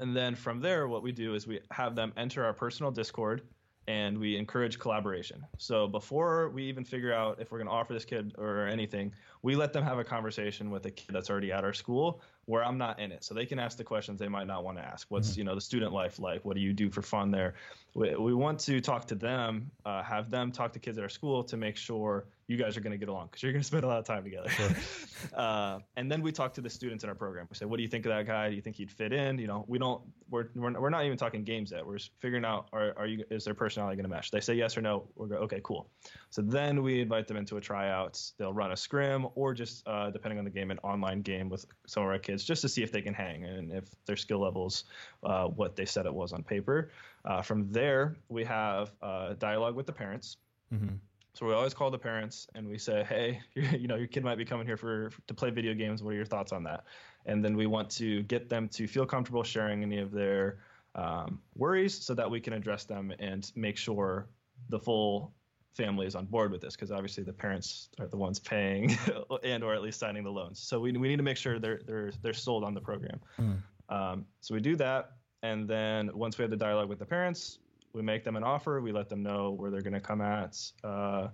[0.00, 3.42] and then from there, what we do is we have them enter our personal Discord
[3.88, 5.44] and we encourage collaboration.
[5.58, 9.12] So before we even figure out if we're going to offer this kid or anything,
[9.42, 12.64] we let them have a conversation with a kid that's already at our school where
[12.64, 13.24] I'm not in it.
[13.24, 15.06] So they can ask the questions they might not want to ask.
[15.10, 15.40] What's, mm-hmm.
[15.40, 16.44] you know, the student life like?
[16.44, 17.54] What do you do for fun there?
[17.94, 21.10] We, we want to talk to them, uh, have them talk to kids at our
[21.10, 23.66] school to make sure you guys are going to get along because you're going to
[23.66, 24.48] spend a lot of time together.
[24.48, 24.70] Sure.
[25.36, 27.46] uh, and then we talk to the students in our program.
[27.50, 28.50] We say, what do you think of that guy?
[28.50, 29.38] Do you think he'd fit in?
[29.38, 31.86] You know, we don't, we're, we're, we're not even talking games yet.
[31.86, 34.30] We're figuring out, are, are you, is their personality going to mesh?
[34.30, 35.08] They say yes or no.
[35.14, 35.88] We're go, okay, cool.
[36.30, 38.20] So then we invite them into a tryout.
[38.38, 41.66] They'll run a scrim or just, uh, depending on the game, an online game with
[41.86, 44.40] some of our kids just to see if they can hang and if their skill
[44.40, 44.84] levels,
[45.24, 46.90] uh, what they said it was on paper.
[47.24, 50.36] Uh, from there, we have uh, dialogue with the parents.
[50.72, 50.94] Mm-hmm.
[51.34, 54.36] So we always call the parents and we say, "Hey, you know, your kid might
[54.36, 56.02] be coming here for to play video games.
[56.02, 56.84] What are your thoughts on that?"
[57.26, 60.58] And then we want to get them to feel comfortable sharing any of their
[60.94, 64.28] um, worries, so that we can address them and make sure
[64.68, 65.32] the full
[65.74, 68.96] family is on board with this because obviously the parents are the ones paying
[69.44, 70.60] and or at least signing the loans.
[70.60, 73.20] So we, we need to make sure they're they're they're sold on the program.
[73.38, 73.62] Mm.
[73.88, 77.58] Um, so we do that, and then once we have the dialogue with the parents,
[77.92, 78.80] we make them an offer.
[78.80, 80.58] We let them know where they're going to come at.
[80.82, 81.28] Uh,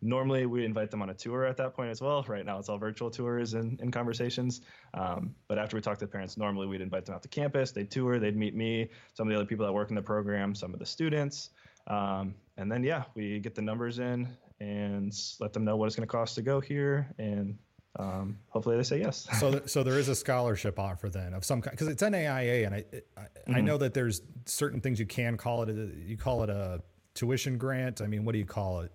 [0.00, 2.24] normally, we invite them on a tour at that point as well.
[2.28, 4.60] Right now, it's all virtual tours and, and conversations.
[4.92, 7.72] Um, but after we talk to the parents, normally we'd invite them out to campus.
[7.72, 8.18] They'd tour.
[8.18, 10.78] They'd meet me, some of the other people that work in the program, some of
[10.78, 11.50] the students.
[11.86, 14.28] Um, and then, yeah, we get the numbers in
[14.60, 17.58] and let them know what it's going to cost to go here and
[17.98, 19.28] um, hopefully they say yes.
[19.40, 22.66] so, th- so there is a scholarship offer then of some kind because it's NAIA,
[22.66, 22.84] and I,
[23.16, 23.54] I, mm-hmm.
[23.54, 25.68] I, know that there's certain things you can call it.
[25.70, 26.82] A, you call it a
[27.14, 28.00] tuition grant.
[28.00, 28.92] I mean, what do you call it?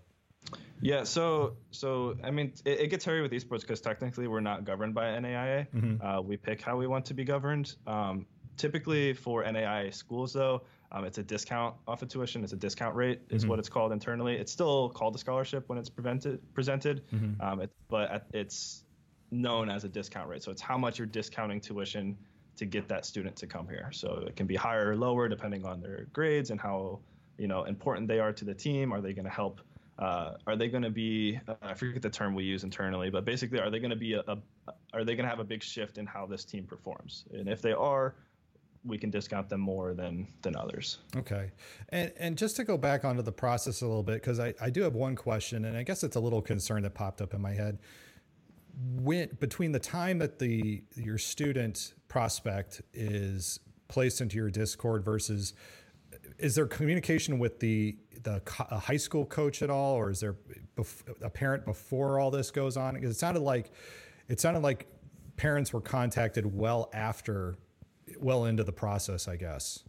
[0.81, 4.65] Yeah, so so I mean, it, it gets hairy with esports because technically we're not
[4.65, 5.67] governed by NAIA.
[5.73, 6.05] Mm-hmm.
[6.05, 7.75] Uh, we pick how we want to be governed.
[7.87, 8.25] Um,
[8.57, 12.43] typically for NAIA schools, though, um, it's a discount off of tuition.
[12.43, 13.49] It's a discount rate, is mm-hmm.
[13.49, 14.35] what it's called internally.
[14.35, 17.39] It's still called a scholarship when it's prevented, presented, mm-hmm.
[17.41, 18.83] um, it, but it's
[19.31, 20.41] known as a discount rate.
[20.41, 22.17] So it's how much you're discounting tuition
[22.57, 23.89] to get that student to come here.
[23.91, 26.99] So it can be higher or lower depending on their grades and how
[27.37, 28.91] you know important they are to the team.
[28.91, 29.61] Are they going to help?
[29.97, 31.39] Uh, are they going to be?
[31.47, 34.13] Uh, I forget the term we use internally, but basically, are they going to be
[34.13, 34.37] a, a
[34.93, 37.25] are they going to have a big shift in how this team performs?
[37.31, 38.15] And if they are,
[38.85, 40.99] we can discount them more than than others.
[41.15, 41.51] Okay,
[41.89, 44.69] and and just to go back onto the process a little bit because I I
[44.69, 47.41] do have one question, and I guess it's a little concern that popped up in
[47.41, 47.79] my head
[48.95, 55.53] when between the time that the your student prospect is placed into your Discord versus
[56.37, 60.35] is there communication with the the high school coach at all, or is there
[61.21, 62.93] a parent before all this goes on?
[62.93, 63.71] Because it sounded like
[64.27, 64.87] it sounded like
[65.37, 67.57] parents were contacted well after,
[68.19, 69.83] well into the process, I guess.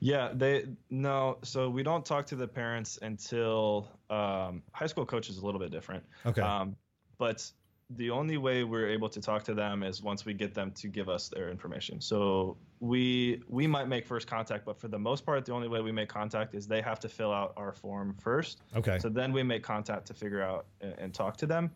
[0.00, 1.38] Yeah, they no.
[1.42, 5.60] So we don't talk to the parents until um, high school coach is a little
[5.60, 6.04] bit different.
[6.24, 6.40] Okay.
[6.40, 6.76] Um,
[7.18, 7.50] but
[7.96, 10.88] the only way we're able to talk to them is once we get them to
[10.88, 12.00] give us their information.
[12.00, 15.80] So we we might make first contact, but for the most part, the only way
[15.80, 18.60] we make contact is they have to fill out our form first.
[18.76, 18.98] Okay.
[18.98, 21.70] So then we make contact to figure out and, and talk to them.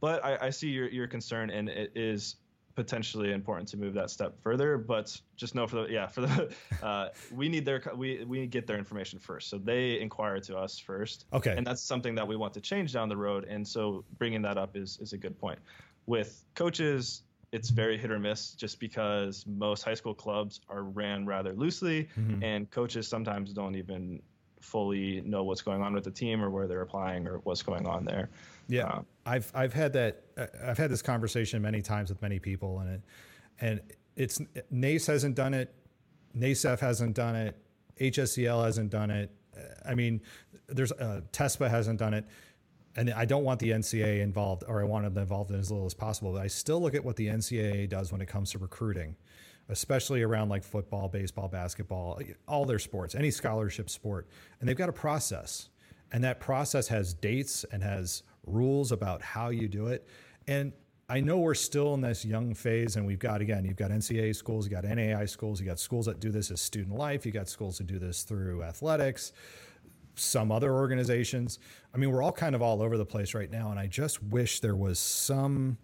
[0.00, 2.36] But I, I see your your concern, and it is
[2.74, 4.76] potentially important to move that step further.
[4.78, 8.66] But just know for the yeah for the uh, we need their we we get
[8.66, 11.26] their information first, so they inquire to us first.
[11.32, 13.44] Okay, and that's something that we want to change down the road.
[13.44, 15.58] And so bringing that up is is a good point.
[16.06, 17.22] With coaches,
[17.52, 22.08] it's very hit or miss just because most high school clubs are ran rather loosely,
[22.18, 22.42] mm-hmm.
[22.42, 24.20] and coaches sometimes don't even
[24.64, 27.86] fully know what's going on with the team or where they're applying or what's going
[27.86, 28.30] on there.
[28.68, 30.22] Yeah, um, I've I've had that
[30.64, 33.00] I've had this conversation many times with many people, and it
[33.60, 33.80] and
[34.16, 34.40] it's
[34.70, 35.74] NACE hasn't done it,
[36.36, 37.56] NASEF hasn't done it,
[38.00, 39.30] HSEL hasn't done it.
[39.86, 40.20] I mean,
[40.68, 42.24] there's uh, TESPA hasn't done it.
[42.96, 45.86] and I don't want the NCAA involved, or I want them involved in as little
[45.86, 46.32] as possible.
[46.32, 49.16] But I still look at what the NCAA does when it comes to recruiting,
[49.68, 54.28] especially around like football, baseball, basketball, all their sports, any scholarship sport,
[54.60, 55.68] and they've got a process,
[56.12, 60.06] and that process has dates and has rules about how you do it,
[60.46, 60.72] and
[61.06, 64.34] I know we're still in this young phase, and we've got again, you've got NCAA
[64.34, 67.32] schools, you've got NAIA schools, you've got schools that do this as student life, you
[67.32, 69.32] got schools that do this through athletics,
[70.14, 71.58] some other organizations.
[71.92, 74.22] I mean, we're all kind of all over the place right now, and I just
[74.22, 75.76] wish there was some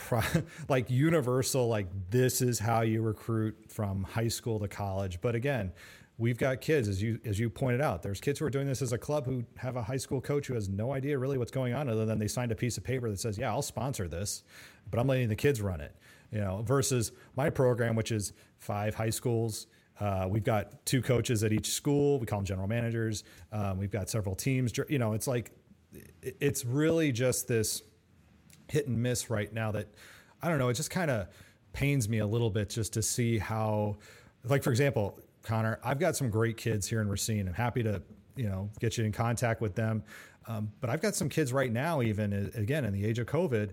[0.68, 5.20] like universal, like this is how you recruit from high school to college.
[5.20, 5.72] But again,
[6.18, 8.02] we've got kids as you as you pointed out.
[8.02, 10.46] There's kids who are doing this as a club who have a high school coach
[10.46, 12.84] who has no idea really what's going on other than they signed a piece of
[12.84, 14.44] paper that says yeah i'll sponsor this
[14.90, 15.96] but i'm letting the kids run it.
[16.30, 19.66] You know versus my program which is five high schools
[20.00, 22.18] uh, we've got two coaches at each school.
[22.18, 23.22] We call them general managers.
[23.52, 24.72] Um, we've got several teams.
[24.88, 25.52] You know it's like
[26.22, 27.82] it's really just this
[28.72, 29.86] hit and miss right now that
[30.42, 31.28] i don't know it just kind of
[31.72, 33.96] pains me a little bit just to see how
[34.44, 35.78] like for example Connor.
[35.84, 37.48] I've got some great kids here in Racine.
[37.48, 38.02] I'm happy to,
[38.36, 40.02] you know, get you in contact with them.
[40.48, 43.72] Um, but I've got some kids right now, even again in the age of COVID,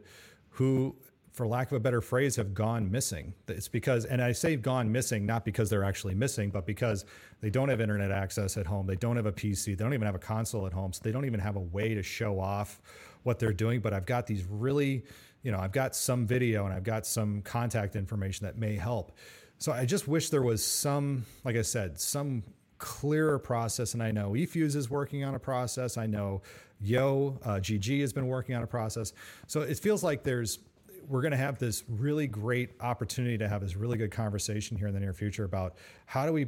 [0.49, 0.95] who,
[1.39, 3.33] for lack of a better phrase, have gone missing.
[3.47, 7.05] It's because, and I say gone missing not because they're actually missing, but because
[7.39, 8.85] they don't have internet access at home.
[8.85, 9.67] They don't have a PC.
[9.67, 10.91] They don't even have a console at home.
[10.91, 12.81] So they don't even have a way to show off
[13.23, 13.79] what they're doing.
[13.79, 15.05] But I've got these really,
[15.41, 19.13] you know, I've got some video and I've got some contact information that may help.
[19.59, 22.43] So I just wish there was some, like I said, some
[22.79, 23.93] clearer process.
[23.93, 25.97] And I know eFuse is working on a process.
[25.97, 26.41] I know
[26.81, 29.13] Yo uh, GG has been working on a process.
[29.47, 30.59] So it feels like there's
[31.07, 34.87] we're going to have this really great opportunity to have this really good conversation here
[34.87, 35.75] in the near future about
[36.05, 36.47] how do we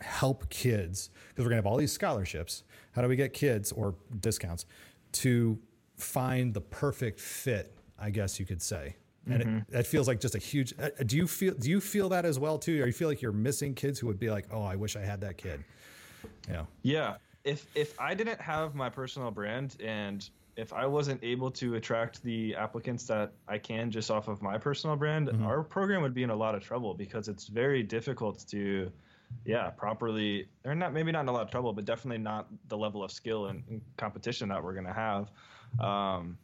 [0.00, 2.64] help kids because we're going to have all these scholarships.
[2.92, 4.66] How do we get kids or discounts
[5.12, 5.58] to
[5.96, 7.72] find the perfect fit?
[7.98, 9.56] I guess you could say and mm-hmm.
[9.58, 10.74] it, that feels like just a huge.
[10.78, 13.22] Uh, do you feel do you feel that as well too, or you feel like
[13.22, 15.64] you're missing kids who would be like, oh, I wish I had that kid?
[16.48, 16.64] Yeah.
[16.82, 17.16] Yeah.
[17.44, 22.22] If if I didn't have my personal brand and if I wasn't able to attract
[22.22, 25.44] the applicants that I can just off of my personal brand, mm-hmm.
[25.44, 28.90] our program would be in a lot of trouble because it's very difficult to,
[29.44, 32.76] yeah, properly or not maybe not in a lot of trouble, but definitely not the
[32.76, 35.30] level of skill and, and competition that we're going to have.
[35.80, 36.38] Um,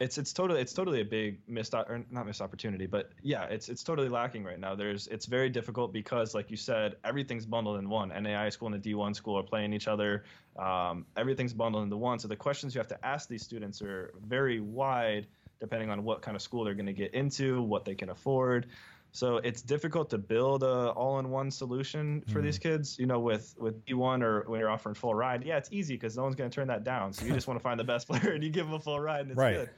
[0.00, 3.68] it's it's totally it's totally a big missed or not missed opportunity, but yeah, it's
[3.68, 4.74] it's totally lacking right now.
[4.74, 8.10] There's it's very difficult because, like you said, everything's bundled in one.
[8.10, 10.24] NAIA school and a D1 school are playing each other.
[10.58, 12.18] Um, everything's bundled into one.
[12.18, 15.26] So the questions you have to ask these students are very wide,
[15.60, 18.66] depending on what kind of school they're going to get into, what they can afford.
[19.12, 22.44] So it's difficult to build a all-in-one solution for mm.
[22.44, 22.98] these kids.
[22.98, 26.16] You know, with with D1 or when you're offering full ride, yeah, it's easy because
[26.16, 27.12] no one's going to turn that down.
[27.12, 29.00] So you just want to find the best player and you give them a full
[29.00, 29.54] ride, and it's right.
[29.54, 29.70] good.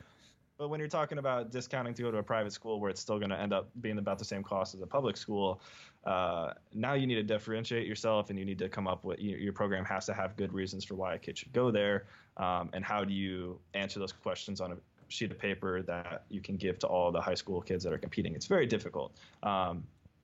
[0.62, 3.18] But when you're talking about discounting to go to a private school where it's still
[3.18, 5.60] going to end up being about the same cost as a public school,
[6.04, 9.52] uh, now you need to differentiate yourself and you need to come up with your
[9.52, 12.04] program has to have good reasons for why a kid should go there.
[12.36, 14.76] Um, and how do you answer those questions on a
[15.08, 17.98] sheet of paper that you can give to all the high school kids that are
[17.98, 18.36] competing?
[18.36, 19.10] It's very difficult.
[19.42, 19.82] Um,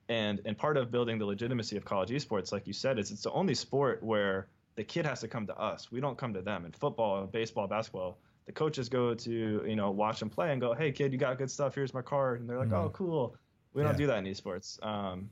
[0.08, 3.24] and and part of building the legitimacy of college esports, like you said, is it's
[3.24, 5.90] the only sport where the kid has to come to us.
[5.90, 6.64] We don't come to them.
[6.64, 8.18] In football, baseball, basketball,
[8.48, 11.36] the coaches go to you know watch them play and go, "Hey kid, you got
[11.36, 11.74] good stuff.
[11.74, 12.86] Here's my card." And they're like, mm-hmm.
[12.86, 13.36] "Oh, cool."
[13.74, 14.84] We don't do that in esports.
[14.84, 15.28] Um,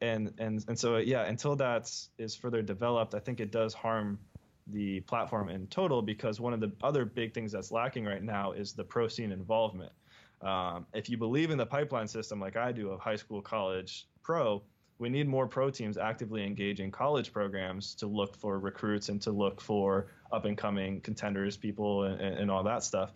[0.00, 4.18] and and and so yeah, until that is further developed, I think it does harm
[4.68, 8.52] the platform in total because one of the other big things that's lacking right now
[8.52, 9.92] is the pro scene involvement.
[10.40, 14.08] Um, if you believe in the pipeline system like I do of high school, college,
[14.22, 14.62] pro,
[14.98, 19.30] we need more pro teams actively engaging college programs to look for recruits and to
[19.30, 23.12] look for up and coming contenders, people, and, and, all that stuff.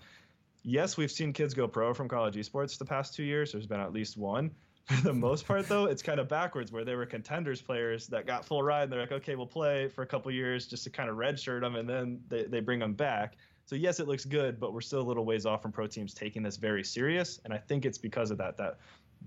[0.62, 3.52] Yes, we've seen kids go pro from college esports the past two years.
[3.52, 4.50] There's been at least one.
[4.86, 8.26] For the most part, though, it's kind of backwards where they were contenders players that
[8.26, 10.90] got full ride and they're like, okay, we'll play for a couple years just to
[10.90, 13.36] kind of redshirt them and then they, they bring them back.
[13.66, 16.12] So yes, it looks good, but we're still a little ways off from pro teams
[16.12, 17.40] taking this very serious.
[17.44, 18.78] And I think it's because of that that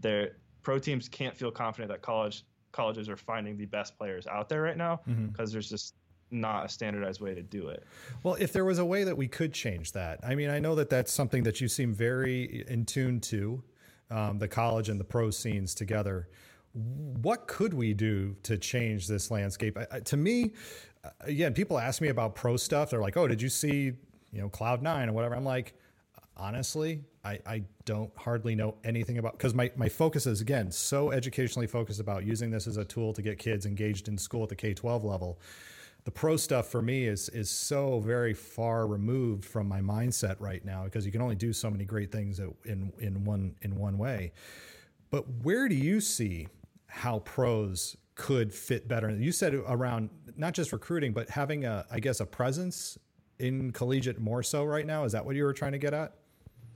[0.02, 4.50] they're pro teams can't feel confident that college colleges are finding the best players out
[4.50, 5.46] there right now because mm-hmm.
[5.52, 5.94] there's just
[6.32, 7.86] not a standardized way to do it.
[8.24, 10.74] Well, if there was a way that we could change that, I mean, I know
[10.76, 13.64] that that's something that you seem very in tune to,
[14.10, 16.28] um, the college and the pro scenes together.
[16.74, 19.78] What could we do to change this landscape?
[19.92, 20.54] I, to me,
[21.22, 22.90] again, people ask me about pro stuff.
[22.90, 23.94] They're like, "Oh, did you see,
[24.32, 25.74] you know, Cloud Nine or whatever?" I'm like,
[26.36, 31.12] honestly, I, I don't hardly know anything about because my, my focus is again so
[31.12, 34.50] educationally focused about using this as a tool to get kids engaged in school at
[34.50, 35.40] the K 12 level.
[36.04, 40.66] the pro stuff for me is is so very far removed from my mindset right
[40.66, 43.98] now because you can only do so many great things in in one in one
[43.98, 44.34] way.
[45.10, 46.48] But where do you see
[46.88, 49.10] how pros could fit better?
[49.10, 52.98] You said around not just recruiting, but having a I guess a presence
[53.40, 55.06] in collegiate more so right now.
[55.06, 56.14] Is that what you were trying to get at?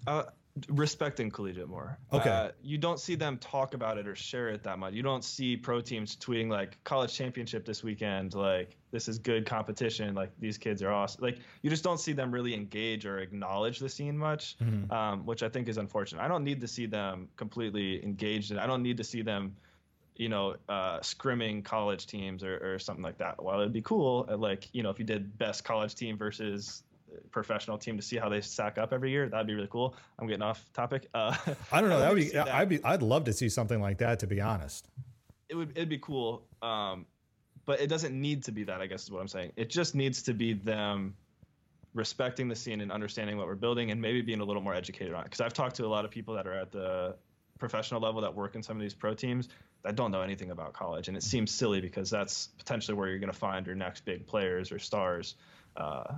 [0.08, 0.24] Uh,
[0.70, 1.98] respecting collegiate more.
[2.12, 2.30] Okay.
[2.30, 4.94] Uh, you don't see them talk about it or share it that much.
[4.94, 9.46] You don't see pro teams tweeting like college championship this weekend, like this is good
[9.46, 11.24] competition, like these kids are awesome.
[11.24, 14.92] Like you just don't see them really engage or acknowledge the scene much, mm-hmm.
[14.92, 16.22] um, which I think is unfortunate.
[16.22, 19.56] I don't need to see them completely engaged, and I don't need to see them.
[20.16, 23.44] You know, uh, scrimming college teams or, or something like that.
[23.44, 26.82] While it'd be cool, uh, like you know, if you did best college team versus
[27.32, 29.30] professional team to see how they stack up every year.
[29.30, 29.96] That'd be really cool.
[30.20, 31.08] I'm getting off topic.
[31.14, 31.36] Uh,
[31.72, 32.00] I don't know.
[32.08, 32.30] That would be.
[32.30, 32.50] That.
[32.50, 32.84] I'd be.
[32.84, 34.20] I'd love to see something like that.
[34.20, 34.88] To be honest,
[35.50, 35.72] it would.
[35.72, 36.44] It'd be cool.
[36.62, 37.06] Um,
[37.66, 38.82] but it doesn't need to be that.
[38.82, 39.52] I guess is what I'm saying.
[39.56, 41.16] It just needs to be them
[41.94, 45.14] respecting the scene and understanding what we're building, and maybe being a little more educated
[45.14, 45.26] on it.
[45.26, 47.16] Because I've talked to a lot of people that are at the
[47.60, 49.50] professional level that work in some of these pro teams
[49.84, 53.20] that don't know anything about college, and it seems silly because that's potentially where you're
[53.20, 55.36] going to find your next big players or stars.
[55.76, 56.16] Uh,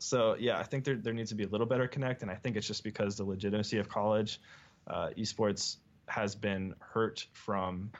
[0.00, 2.34] so yeah, I think there there needs to be a little better connect, and I
[2.34, 4.40] think it's just because the legitimacy of college
[4.86, 5.76] uh, esports
[6.08, 7.90] has been hurt from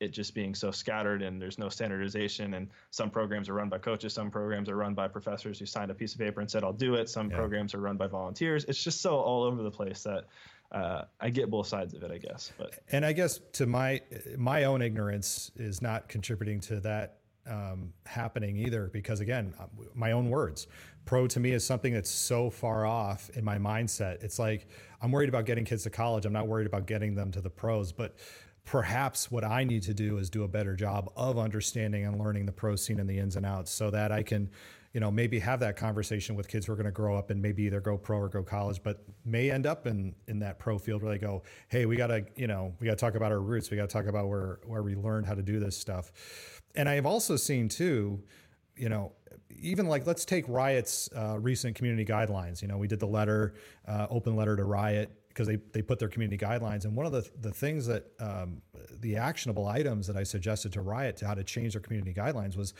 [0.00, 3.78] it just being so scattered and there's no standardization and some programs are run by
[3.78, 6.62] coaches some programs are run by professors who signed a piece of paper and said
[6.62, 7.36] i'll do it some yeah.
[7.36, 10.24] programs are run by volunteers it's just so all over the place that
[10.72, 14.00] uh, i get both sides of it i guess but and i guess to my
[14.36, 20.12] my own ignorance is not contributing to that um, happening either because again uh, my
[20.12, 20.66] own words
[21.04, 24.22] pro to me is something that's so far off in my mindset.
[24.22, 24.68] It's like
[25.00, 26.26] i'm worried about getting kids to college.
[26.26, 28.16] I'm not worried about getting them to the pros but
[28.64, 32.46] perhaps what i need to do is do a better job of understanding and learning
[32.46, 34.50] the pro scene and the ins and outs so that i can
[34.96, 37.42] you know maybe have that conversation with kids who are going to grow up and
[37.42, 40.78] maybe either go pro or go college but may end up in in that pro
[40.78, 43.30] field where they go hey we got to you know we got to talk about
[43.30, 45.76] our roots we got to talk about where where we learned how to do this
[45.76, 46.10] stuff
[46.76, 48.22] and I've also seen too,
[48.76, 49.12] you know,
[49.58, 52.60] even like let's take Riot's uh, recent community guidelines.
[52.60, 53.54] You know, we did the letter,
[53.88, 56.84] uh, open letter to Riot because they, they put their community guidelines.
[56.84, 58.60] And one of the, the things that um,
[59.00, 62.56] the actionable items that I suggested to Riot to how to change their community guidelines
[62.56, 62.74] was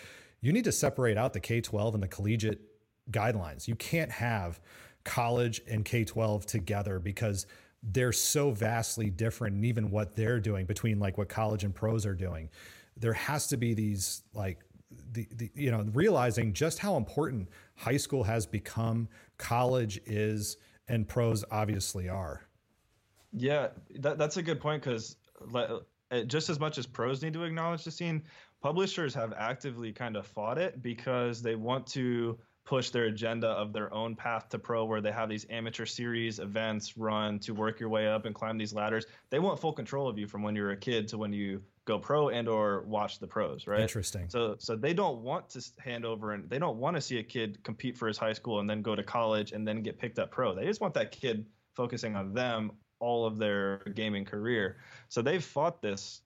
[0.47, 2.61] you need to separate out the K 12 and the collegiate
[3.11, 3.69] guidelines.
[3.69, 4.61] You can't have
[5.05, 7.47] college and K 12 together because
[7.83, 12.07] they're so vastly different, and even what they're doing between like what college and pros
[12.07, 12.49] are doing
[12.97, 14.61] there has to be these like
[15.13, 20.57] the, the you know realizing just how important high school has become college is
[20.89, 22.43] and pros obviously are
[23.33, 25.17] yeah that, that's a good point because
[25.55, 25.79] uh,
[26.27, 28.23] just as much as pros need to acknowledge the scene
[28.63, 33.73] publishers have actively kind of fought it because they want to push their agenda of
[33.73, 37.79] their own path to pro where they have these amateur series events run to work
[37.79, 39.07] your way up and climb these ladders.
[39.31, 42.01] They want full control of you from when you're a kid to when you go
[42.01, 43.81] pro and or watch the pros right?
[43.81, 44.29] Interesting.
[44.29, 47.23] So so they don't want to hand over and they don't want to see a
[47.23, 50.19] kid compete for his high school and then go to college and then get picked
[50.19, 50.55] up pro.
[50.55, 54.79] They just want that kid focusing on them all of their gaming career.
[55.09, 56.23] So they've fought this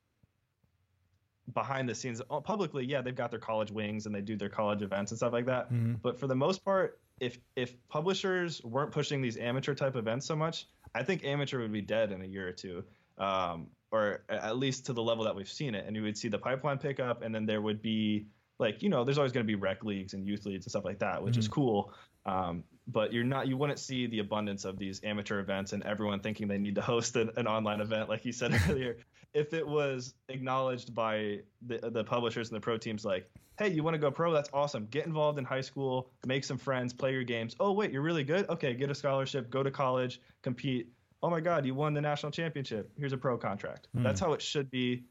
[1.55, 4.49] behind the scenes uh, publicly yeah they've got their college wings and they do their
[4.49, 5.95] college events and stuff like that mm-hmm.
[6.03, 10.37] but for the most part if if publishers weren't pushing these amateur type events so
[10.37, 12.83] much i think amateur would be dead in a year or two
[13.19, 16.29] um, or at least to the level that we've seen it and you would see
[16.29, 18.27] the pipeline pick up and then there would be
[18.59, 20.85] like you know there's always going to be rec leagues and youth leagues and stuff
[20.85, 21.41] like that which mm-hmm.
[21.41, 21.93] is cool
[22.27, 26.21] um, but you're not you wouldn't see the abundance of these amateur events and everyone
[26.21, 28.97] thinking they need to host an, an online event like you said earlier.
[29.33, 33.83] If it was acknowledged by the, the publishers and the pro teams like hey you
[33.83, 34.33] want to go pro?
[34.33, 34.87] That's awesome.
[34.91, 37.55] Get involved in high school make some friends play your games.
[37.61, 38.49] Oh wait you're really good?
[38.49, 40.89] Okay get a scholarship go to college compete.
[41.23, 42.91] Oh my god you won the national championship.
[42.99, 43.89] Here's a pro contract.
[43.97, 44.03] Mm.
[44.03, 45.05] that's how it should be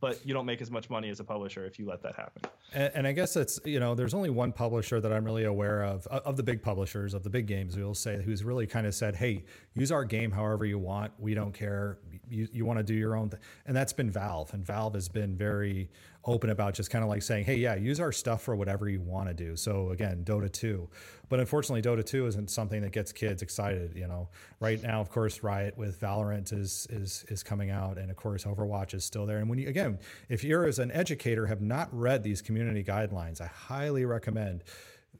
[0.00, 2.42] but you don't make as much money as a publisher if you let that happen.
[2.72, 5.82] And, and, I guess it's you know there's only one publisher that I'm really aware
[5.82, 7.76] of of the big publishers of the big games.
[7.76, 11.12] We'll say who's really kind of said, hey, use our game however you want.
[11.18, 11.98] We don't care.
[12.28, 14.54] You you want to do your own thing, and that's been Valve.
[14.54, 15.90] And Valve has been very
[16.26, 19.00] open about just kind of like saying, hey, yeah, use our stuff for whatever you
[19.00, 19.56] want to do.
[19.56, 20.88] So again, Dota 2.
[21.28, 23.96] But unfortunately, Dota 2 isn't something that gets kids excited.
[23.96, 24.28] You know,
[24.60, 28.44] right now, of course, Riot with Valorant is is is coming out, and of course,
[28.44, 29.38] Overwatch is still there.
[29.38, 29.98] And when you again,
[30.28, 34.64] if you're as an educator have not read these community guidelines, I highly recommend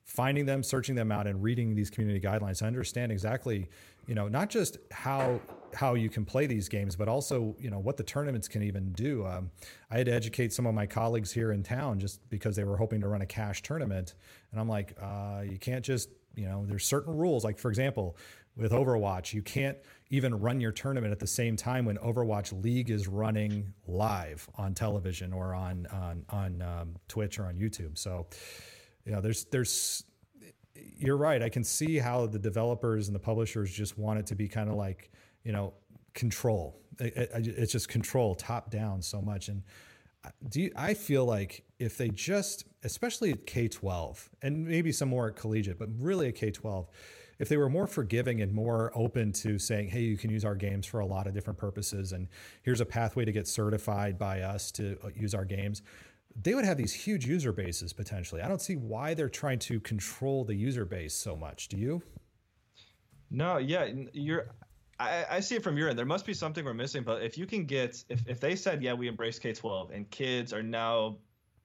[0.05, 3.69] finding them, searching them out, and reading these community guidelines to understand exactly,
[4.07, 5.41] you know, not just how
[5.75, 8.93] how you can play these games, but also you know what the tournaments can even
[8.93, 9.27] do.
[9.27, 9.51] Um,
[9.91, 12.77] I had to educate some of my colleagues here in town just because they were
[12.77, 14.15] hoping to run a cash tournament,
[14.53, 17.45] and I'm like, uh, you can't just you know, there's certain rules.
[17.45, 18.17] Like for example,
[18.57, 19.79] with Overwatch, you can't
[20.11, 24.75] even run your tournament at the same time when Overwatch League is running live on
[24.75, 27.99] television or on on on um, Twitch or on YouTube.
[27.99, 28.27] So,
[29.05, 30.05] you know, there's there's
[30.75, 31.43] you're right.
[31.43, 34.69] I can see how the developers and the publishers just want it to be kind
[34.69, 35.11] of like
[35.45, 35.75] you know
[36.15, 36.81] control.
[37.01, 39.63] It, it, it's just control top down so much and.
[40.49, 45.11] Do you, I feel like if they just, especially at K 12 and maybe some
[45.11, 46.89] more at collegiate, but really at K 12,
[47.39, 50.55] if they were more forgiving and more open to saying, hey, you can use our
[50.55, 52.29] games for a lot of different purposes, and
[52.63, 55.83] here's a pathway to get certified by us to uh, use our games,
[56.41, 58.43] they would have these huge user bases potentially.
[58.43, 61.69] I don't see why they're trying to control the user base so much.
[61.69, 62.03] Do you?
[63.31, 64.49] No, yeah, you're.
[64.99, 65.99] I, I, see it from your end.
[65.99, 67.03] There must be something we're missing.
[67.03, 70.09] But if you can get, if, if they said, yeah, we embrace K 12 and
[70.11, 71.17] kids are now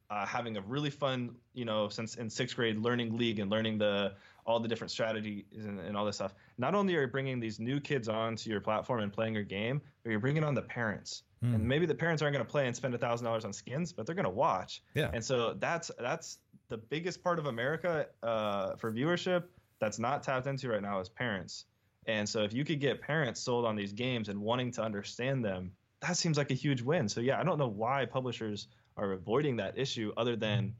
[0.09, 3.77] uh, having a really fun, you know, since in sixth grade, learning league and learning
[3.77, 4.13] the
[4.49, 6.33] all the different strategies and, and all this stuff.
[6.57, 9.79] Not only are you bringing these new kids onto your platform and playing your game,
[10.03, 11.21] but you're bringing on the parents.
[11.45, 11.53] Mm.
[11.53, 13.93] And maybe the parents aren't going to play and spend a thousand dollars on skins,
[13.93, 14.81] but they're going to watch.
[14.95, 15.11] Yeah.
[15.13, 19.43] And so that's that's the biggest part of America uh, for viewership
[19.79, 21.65] that's not tapped into right now is parents.
[22.07, 25.45] And so if you could get parents sold on these games and wanting to understand
[25.45, 27.07] them, that seems like a huge win.
[27.07, 30.73] So yeah, I don't know why publishers are avoiding that issue other than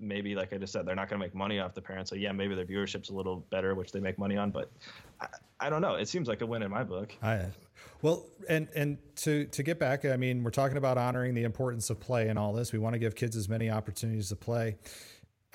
[0.00, 2.10] maybe like I just said, they're not going to make money off the parents.
[2.10, 4.50] So yeah, maybe their viewership's a little better, which they make money on.
[4.50, 4.70] But
[5.20, 5.26] I,
[5.60, 5.94] I don't know.
[5.94, 7.14] It seems like a win in my book.
[7.22, 7.46] I,
[8.02, 11.90] well, and and to to get back, I mean, we're talking about honoring the importance
[11.90, 12.72] of play and all this.
[12.72, 14.76] We want to give kids as many opportunities to play.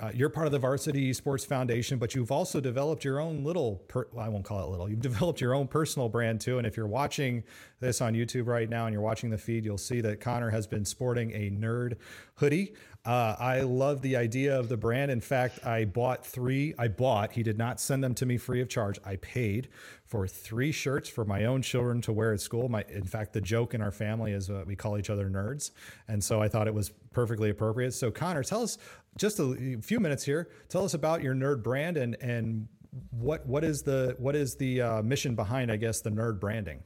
[0.01, 3.83] Uh, you're part of the Varsity Esports Foundation, but you've also developed your own little,
[3.89, 6.57] per, well, I won't call it little, you've developed your own personal brand too.
[6.57, 7.43] And if you're watching
[7.81, 10.67] this on YouTube right now and you're watching the feed, you'll see that Connor has
[10.67, 11.97] been sporting a nerd
[12.35, 12.75] hoodie.
[13.05, 15.09] Uh, I love the idea of the brand.
[15.09, 16.73] In fact, I bought three.
[16.77, 18.99] I bought, he did not send them to me free of charge.
[19.05, 19.69] I paid
[20.05, 22.67] for three shirts for my own children to wear at school.
[22.67, 25.71] My, in fact, the joke in our family is uh, we call each other nerds.
[26.07, 27.93] And so I thought it was perfectly appropriate.
[27.93, 28.77] So, Connor, tell us
[29.17, 30.49] just a few minutes here.
[30.67, 32.67] Tell us about your nerd brand and and
[33.11, 36.83] what what is the what is the uh, mission behind, I guess, the nerd branding.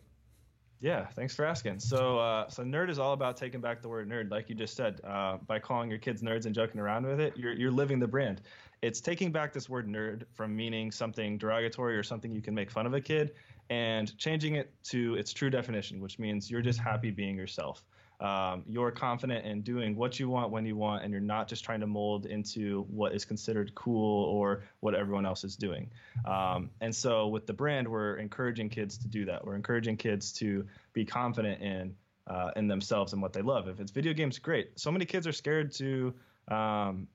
[0.84, 1.80] Yeah, thanks for asking.
[1.80, 4.76] So, uh, so nerd is all about taking back the word nerd, like you just
[4.76, 5.00] said.
[5.06, 8.08] Uh, by calling your kids nerds and joking around with it, you're you're living the
[8.08, 8.42] brand.
[8.82, 12.70] It's taking back this word nerd from meaning something derogatory or something you can make
[12.70, 13.32] fun of a kid,
[13.70, 17.86] and changing it to its true definition, which means you're just happy being yourself
[18.24, 21.66] um, you're confident in doing what you want when you want, and you're not just
[21.66, 25.92] trying to mold into what is considered cool or what everyone else is doing.
[26.26, 29.46] Um, and so with the brand, we're encouraging kids to do that.
[29.46, 31.96] We're encouraging kids to be confident in
[32.26, 33.68] uh, in themselves and what they love.
[33.68, 34.80] If it's video games, great.
[34.80, 36.14] So many kids are scared to
[36.48, 37.10] um,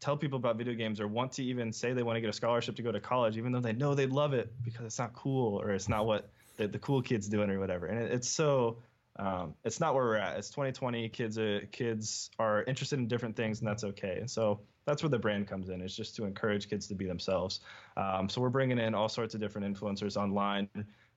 [0.00, 2.34] tell people about video games or want to even say they want to get a
[2.34, 5.14] scholarship to go to college, even though they know they love it because it's not
[5.14, 7.86] cool or it's not what the, the cool kids doing or whatever.
[7.86, 8.76] And it, it's so
[9.20, 10.38] um, it's not where we're at.
[10.38, 11.08] It's 2020.
[11.10, 14.16] Kids, uh, kids are interested in different things, and that's okay.
[14.18, 15.82] And so that's where the brand comes in.
[15.82, 17.60] It's just to encourage kids to be themselves.
[17.98, 20.68] Um, so we're bringing in all sorts of different influencers online.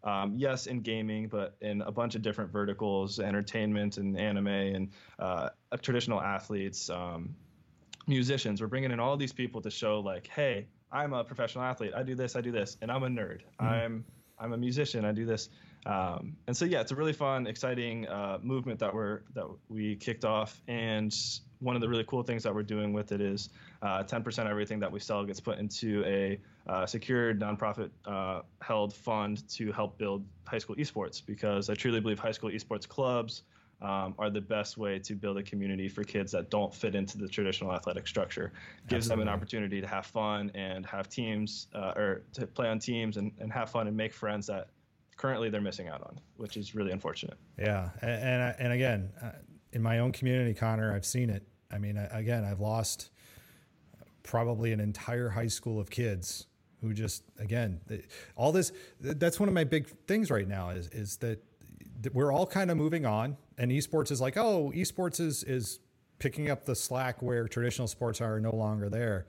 [0.03, 4.89] Um, yes, in gaming, but in a bunch of different verticals, entertainment and anime and
[5.17, 5.49] uh,
[5.81, 7.33] traditional athletes, um,
[8.05, 8.59] musicians.
[8.59, 11.93] We're bringing in all these people to show like, hey, I'm a professional athlete.
[11.95, 13.43] I do this, I do this, and I'm a nerd.
[13.61, 13.65] Mm-hmm.
[13.65, 14.05] I'm
[14.39, 15.05] I'm a musician.
[15.05, 15.47] I do this.
[15.86, 19.95] Um, and so yeah, it's a really fun, exciting uh, movement that we're that we
[19.95, 20.61] kicked off.
[20.67, 21.13] And
[21.59, 23.49] one of the really cool things that we're doing with it is
[23.81, 28.41] uh, 10% of everything that we sell gets put into a uh, secured nonprofit uh,
[28.61, 32.88] held fund to help build high school esports because I truly believe high school esports
[32.88, 33.43] clubs.
[33.81, 37.17] Um, are the best way to build a community for kids that don't fit into
[37.17, 38.53] the traditional athletic structure.
[38.88, 39.09] Gives Absolutely.
[39.09, 43.17] them an opportunity to have fun and have teams, uh, or to play on teams
[43.17, 44.69] and, and have fun and make friends that
[45.18, 47.38] currently they're missing out on, which is really unfortunate.
[47.57, 49.32] Yeah, and and, and again, uh,
[49.72, 51.47] in my own community, Connor, I've seen it.
[51.72, 53.09] I mean, again, I've lost
[54.24, 56.47] probably an entire high school of kids
[56.82, 57.80] who just again
[58.36, 61.41] all this that's one of my big things right now is is that
[62.14, 65.80] we're all kind of moving on and esports is like oh esports is is
[66.20, 69.28] picking up the slack where traditional sports are no longer there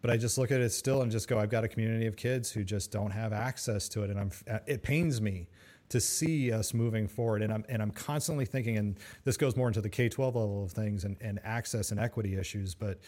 [0.00, 2.16] but I just look at it still and just go, I've got a community of
[2.16, 5.48] kids who just don't have access to it, and I'm uh, it pains me
[5.90, 7.42] to see us moving forward.
[7.42, 10.64] And I'm and I'm constantly thinking, and this goes more into the K twelve level
[10.64, 12.74] of things and, and access and equity issues.
[12.74, 12.98] But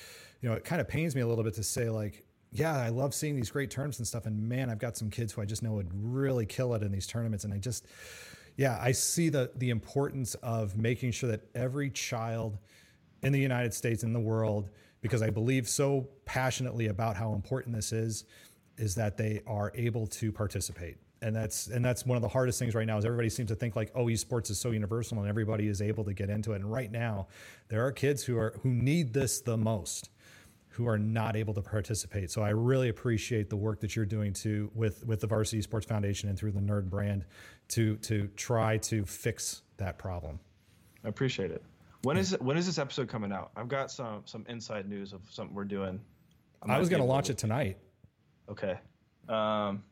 [0.40, 2.90] you know, it kind of pains me a little bit to say like yeah, I
[2.90, 4.26] love seeing these great terms and stuff.
[4.26, 6.92] And man, I've got some kids who I just know would really kill it in
[6.92, 7.44] these tournaments.
[7.44, 7.86] And I just,
[8.56, 12.58] yeah, I see the the importance of making sure that every child
[13.22, 14.68] in the United States in the world,
[15.02, 18.24] because I believe so passionately about how important this is,
[18.78, 20.96] is that they are able to participate.
[21.20, 23.54] And that's and that's one of the hardest things right now is everybody seems to
[23.54, 26.56] think like oh esports is so universal and everybody is able to get into it
[26.56, 27.28] and right now
[27.68, 30.10] there are kids who are who need this the most
[30.72, 32.30] who are not able to participate.
[32.30, 35.86] So I really appreciate the work that you're doing to with with the Varsity Esports
[35.86, 37.24] Foundation and through the Nerd brand
[37.68, 40.40] to to try to fix that problem.
[41.04, 41.62] I appreciate it.
[42.02, 43.52] When is when is this episode coming out?
[43.56, 46.00] I've got some some inside news of something we're doing.
[46.62, 47.78] I, I was going to launch it tonight.
[48.48, 48.78] Okay.
[49.28, 49.82] Um,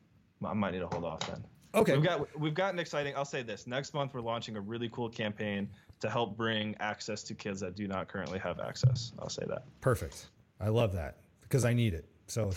[0.45, 1.45] I might need to hold off then.
[1.75, 1.95] Okay.
[1.95, 3.15] We've got we've got an exciting.
[3.17, 5.69] I'll say this: next month we're launching a really cool campaign
[6.01, 9.13] to help bring access to kids that do not currently have access.
[9.19, 9.65] I'll say that.
[9.81, 10.27] Perfect.
[10.61, 12.07] I love that because I need it.
[12.27, 12.51] So,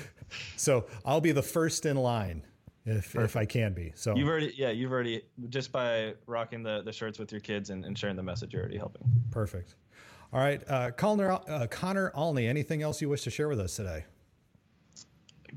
[0.56, 2.42] so I'll be the first in line
[2.86, 3.24] if Perfect.
[3.24, 3.92] if I can be.
[3.94, 7.70] So you've already, yeah, you've already just by rocking the the shirts with your kids
[7.70, 9.02] and, and sharing the message, you're already helping.
[9.30, 9.74] Perfect.
[10.32, 12.38] All right, uh, Connor uh, Connor Alne.
[12.38, 14.04] Anything else you wish to share with us today?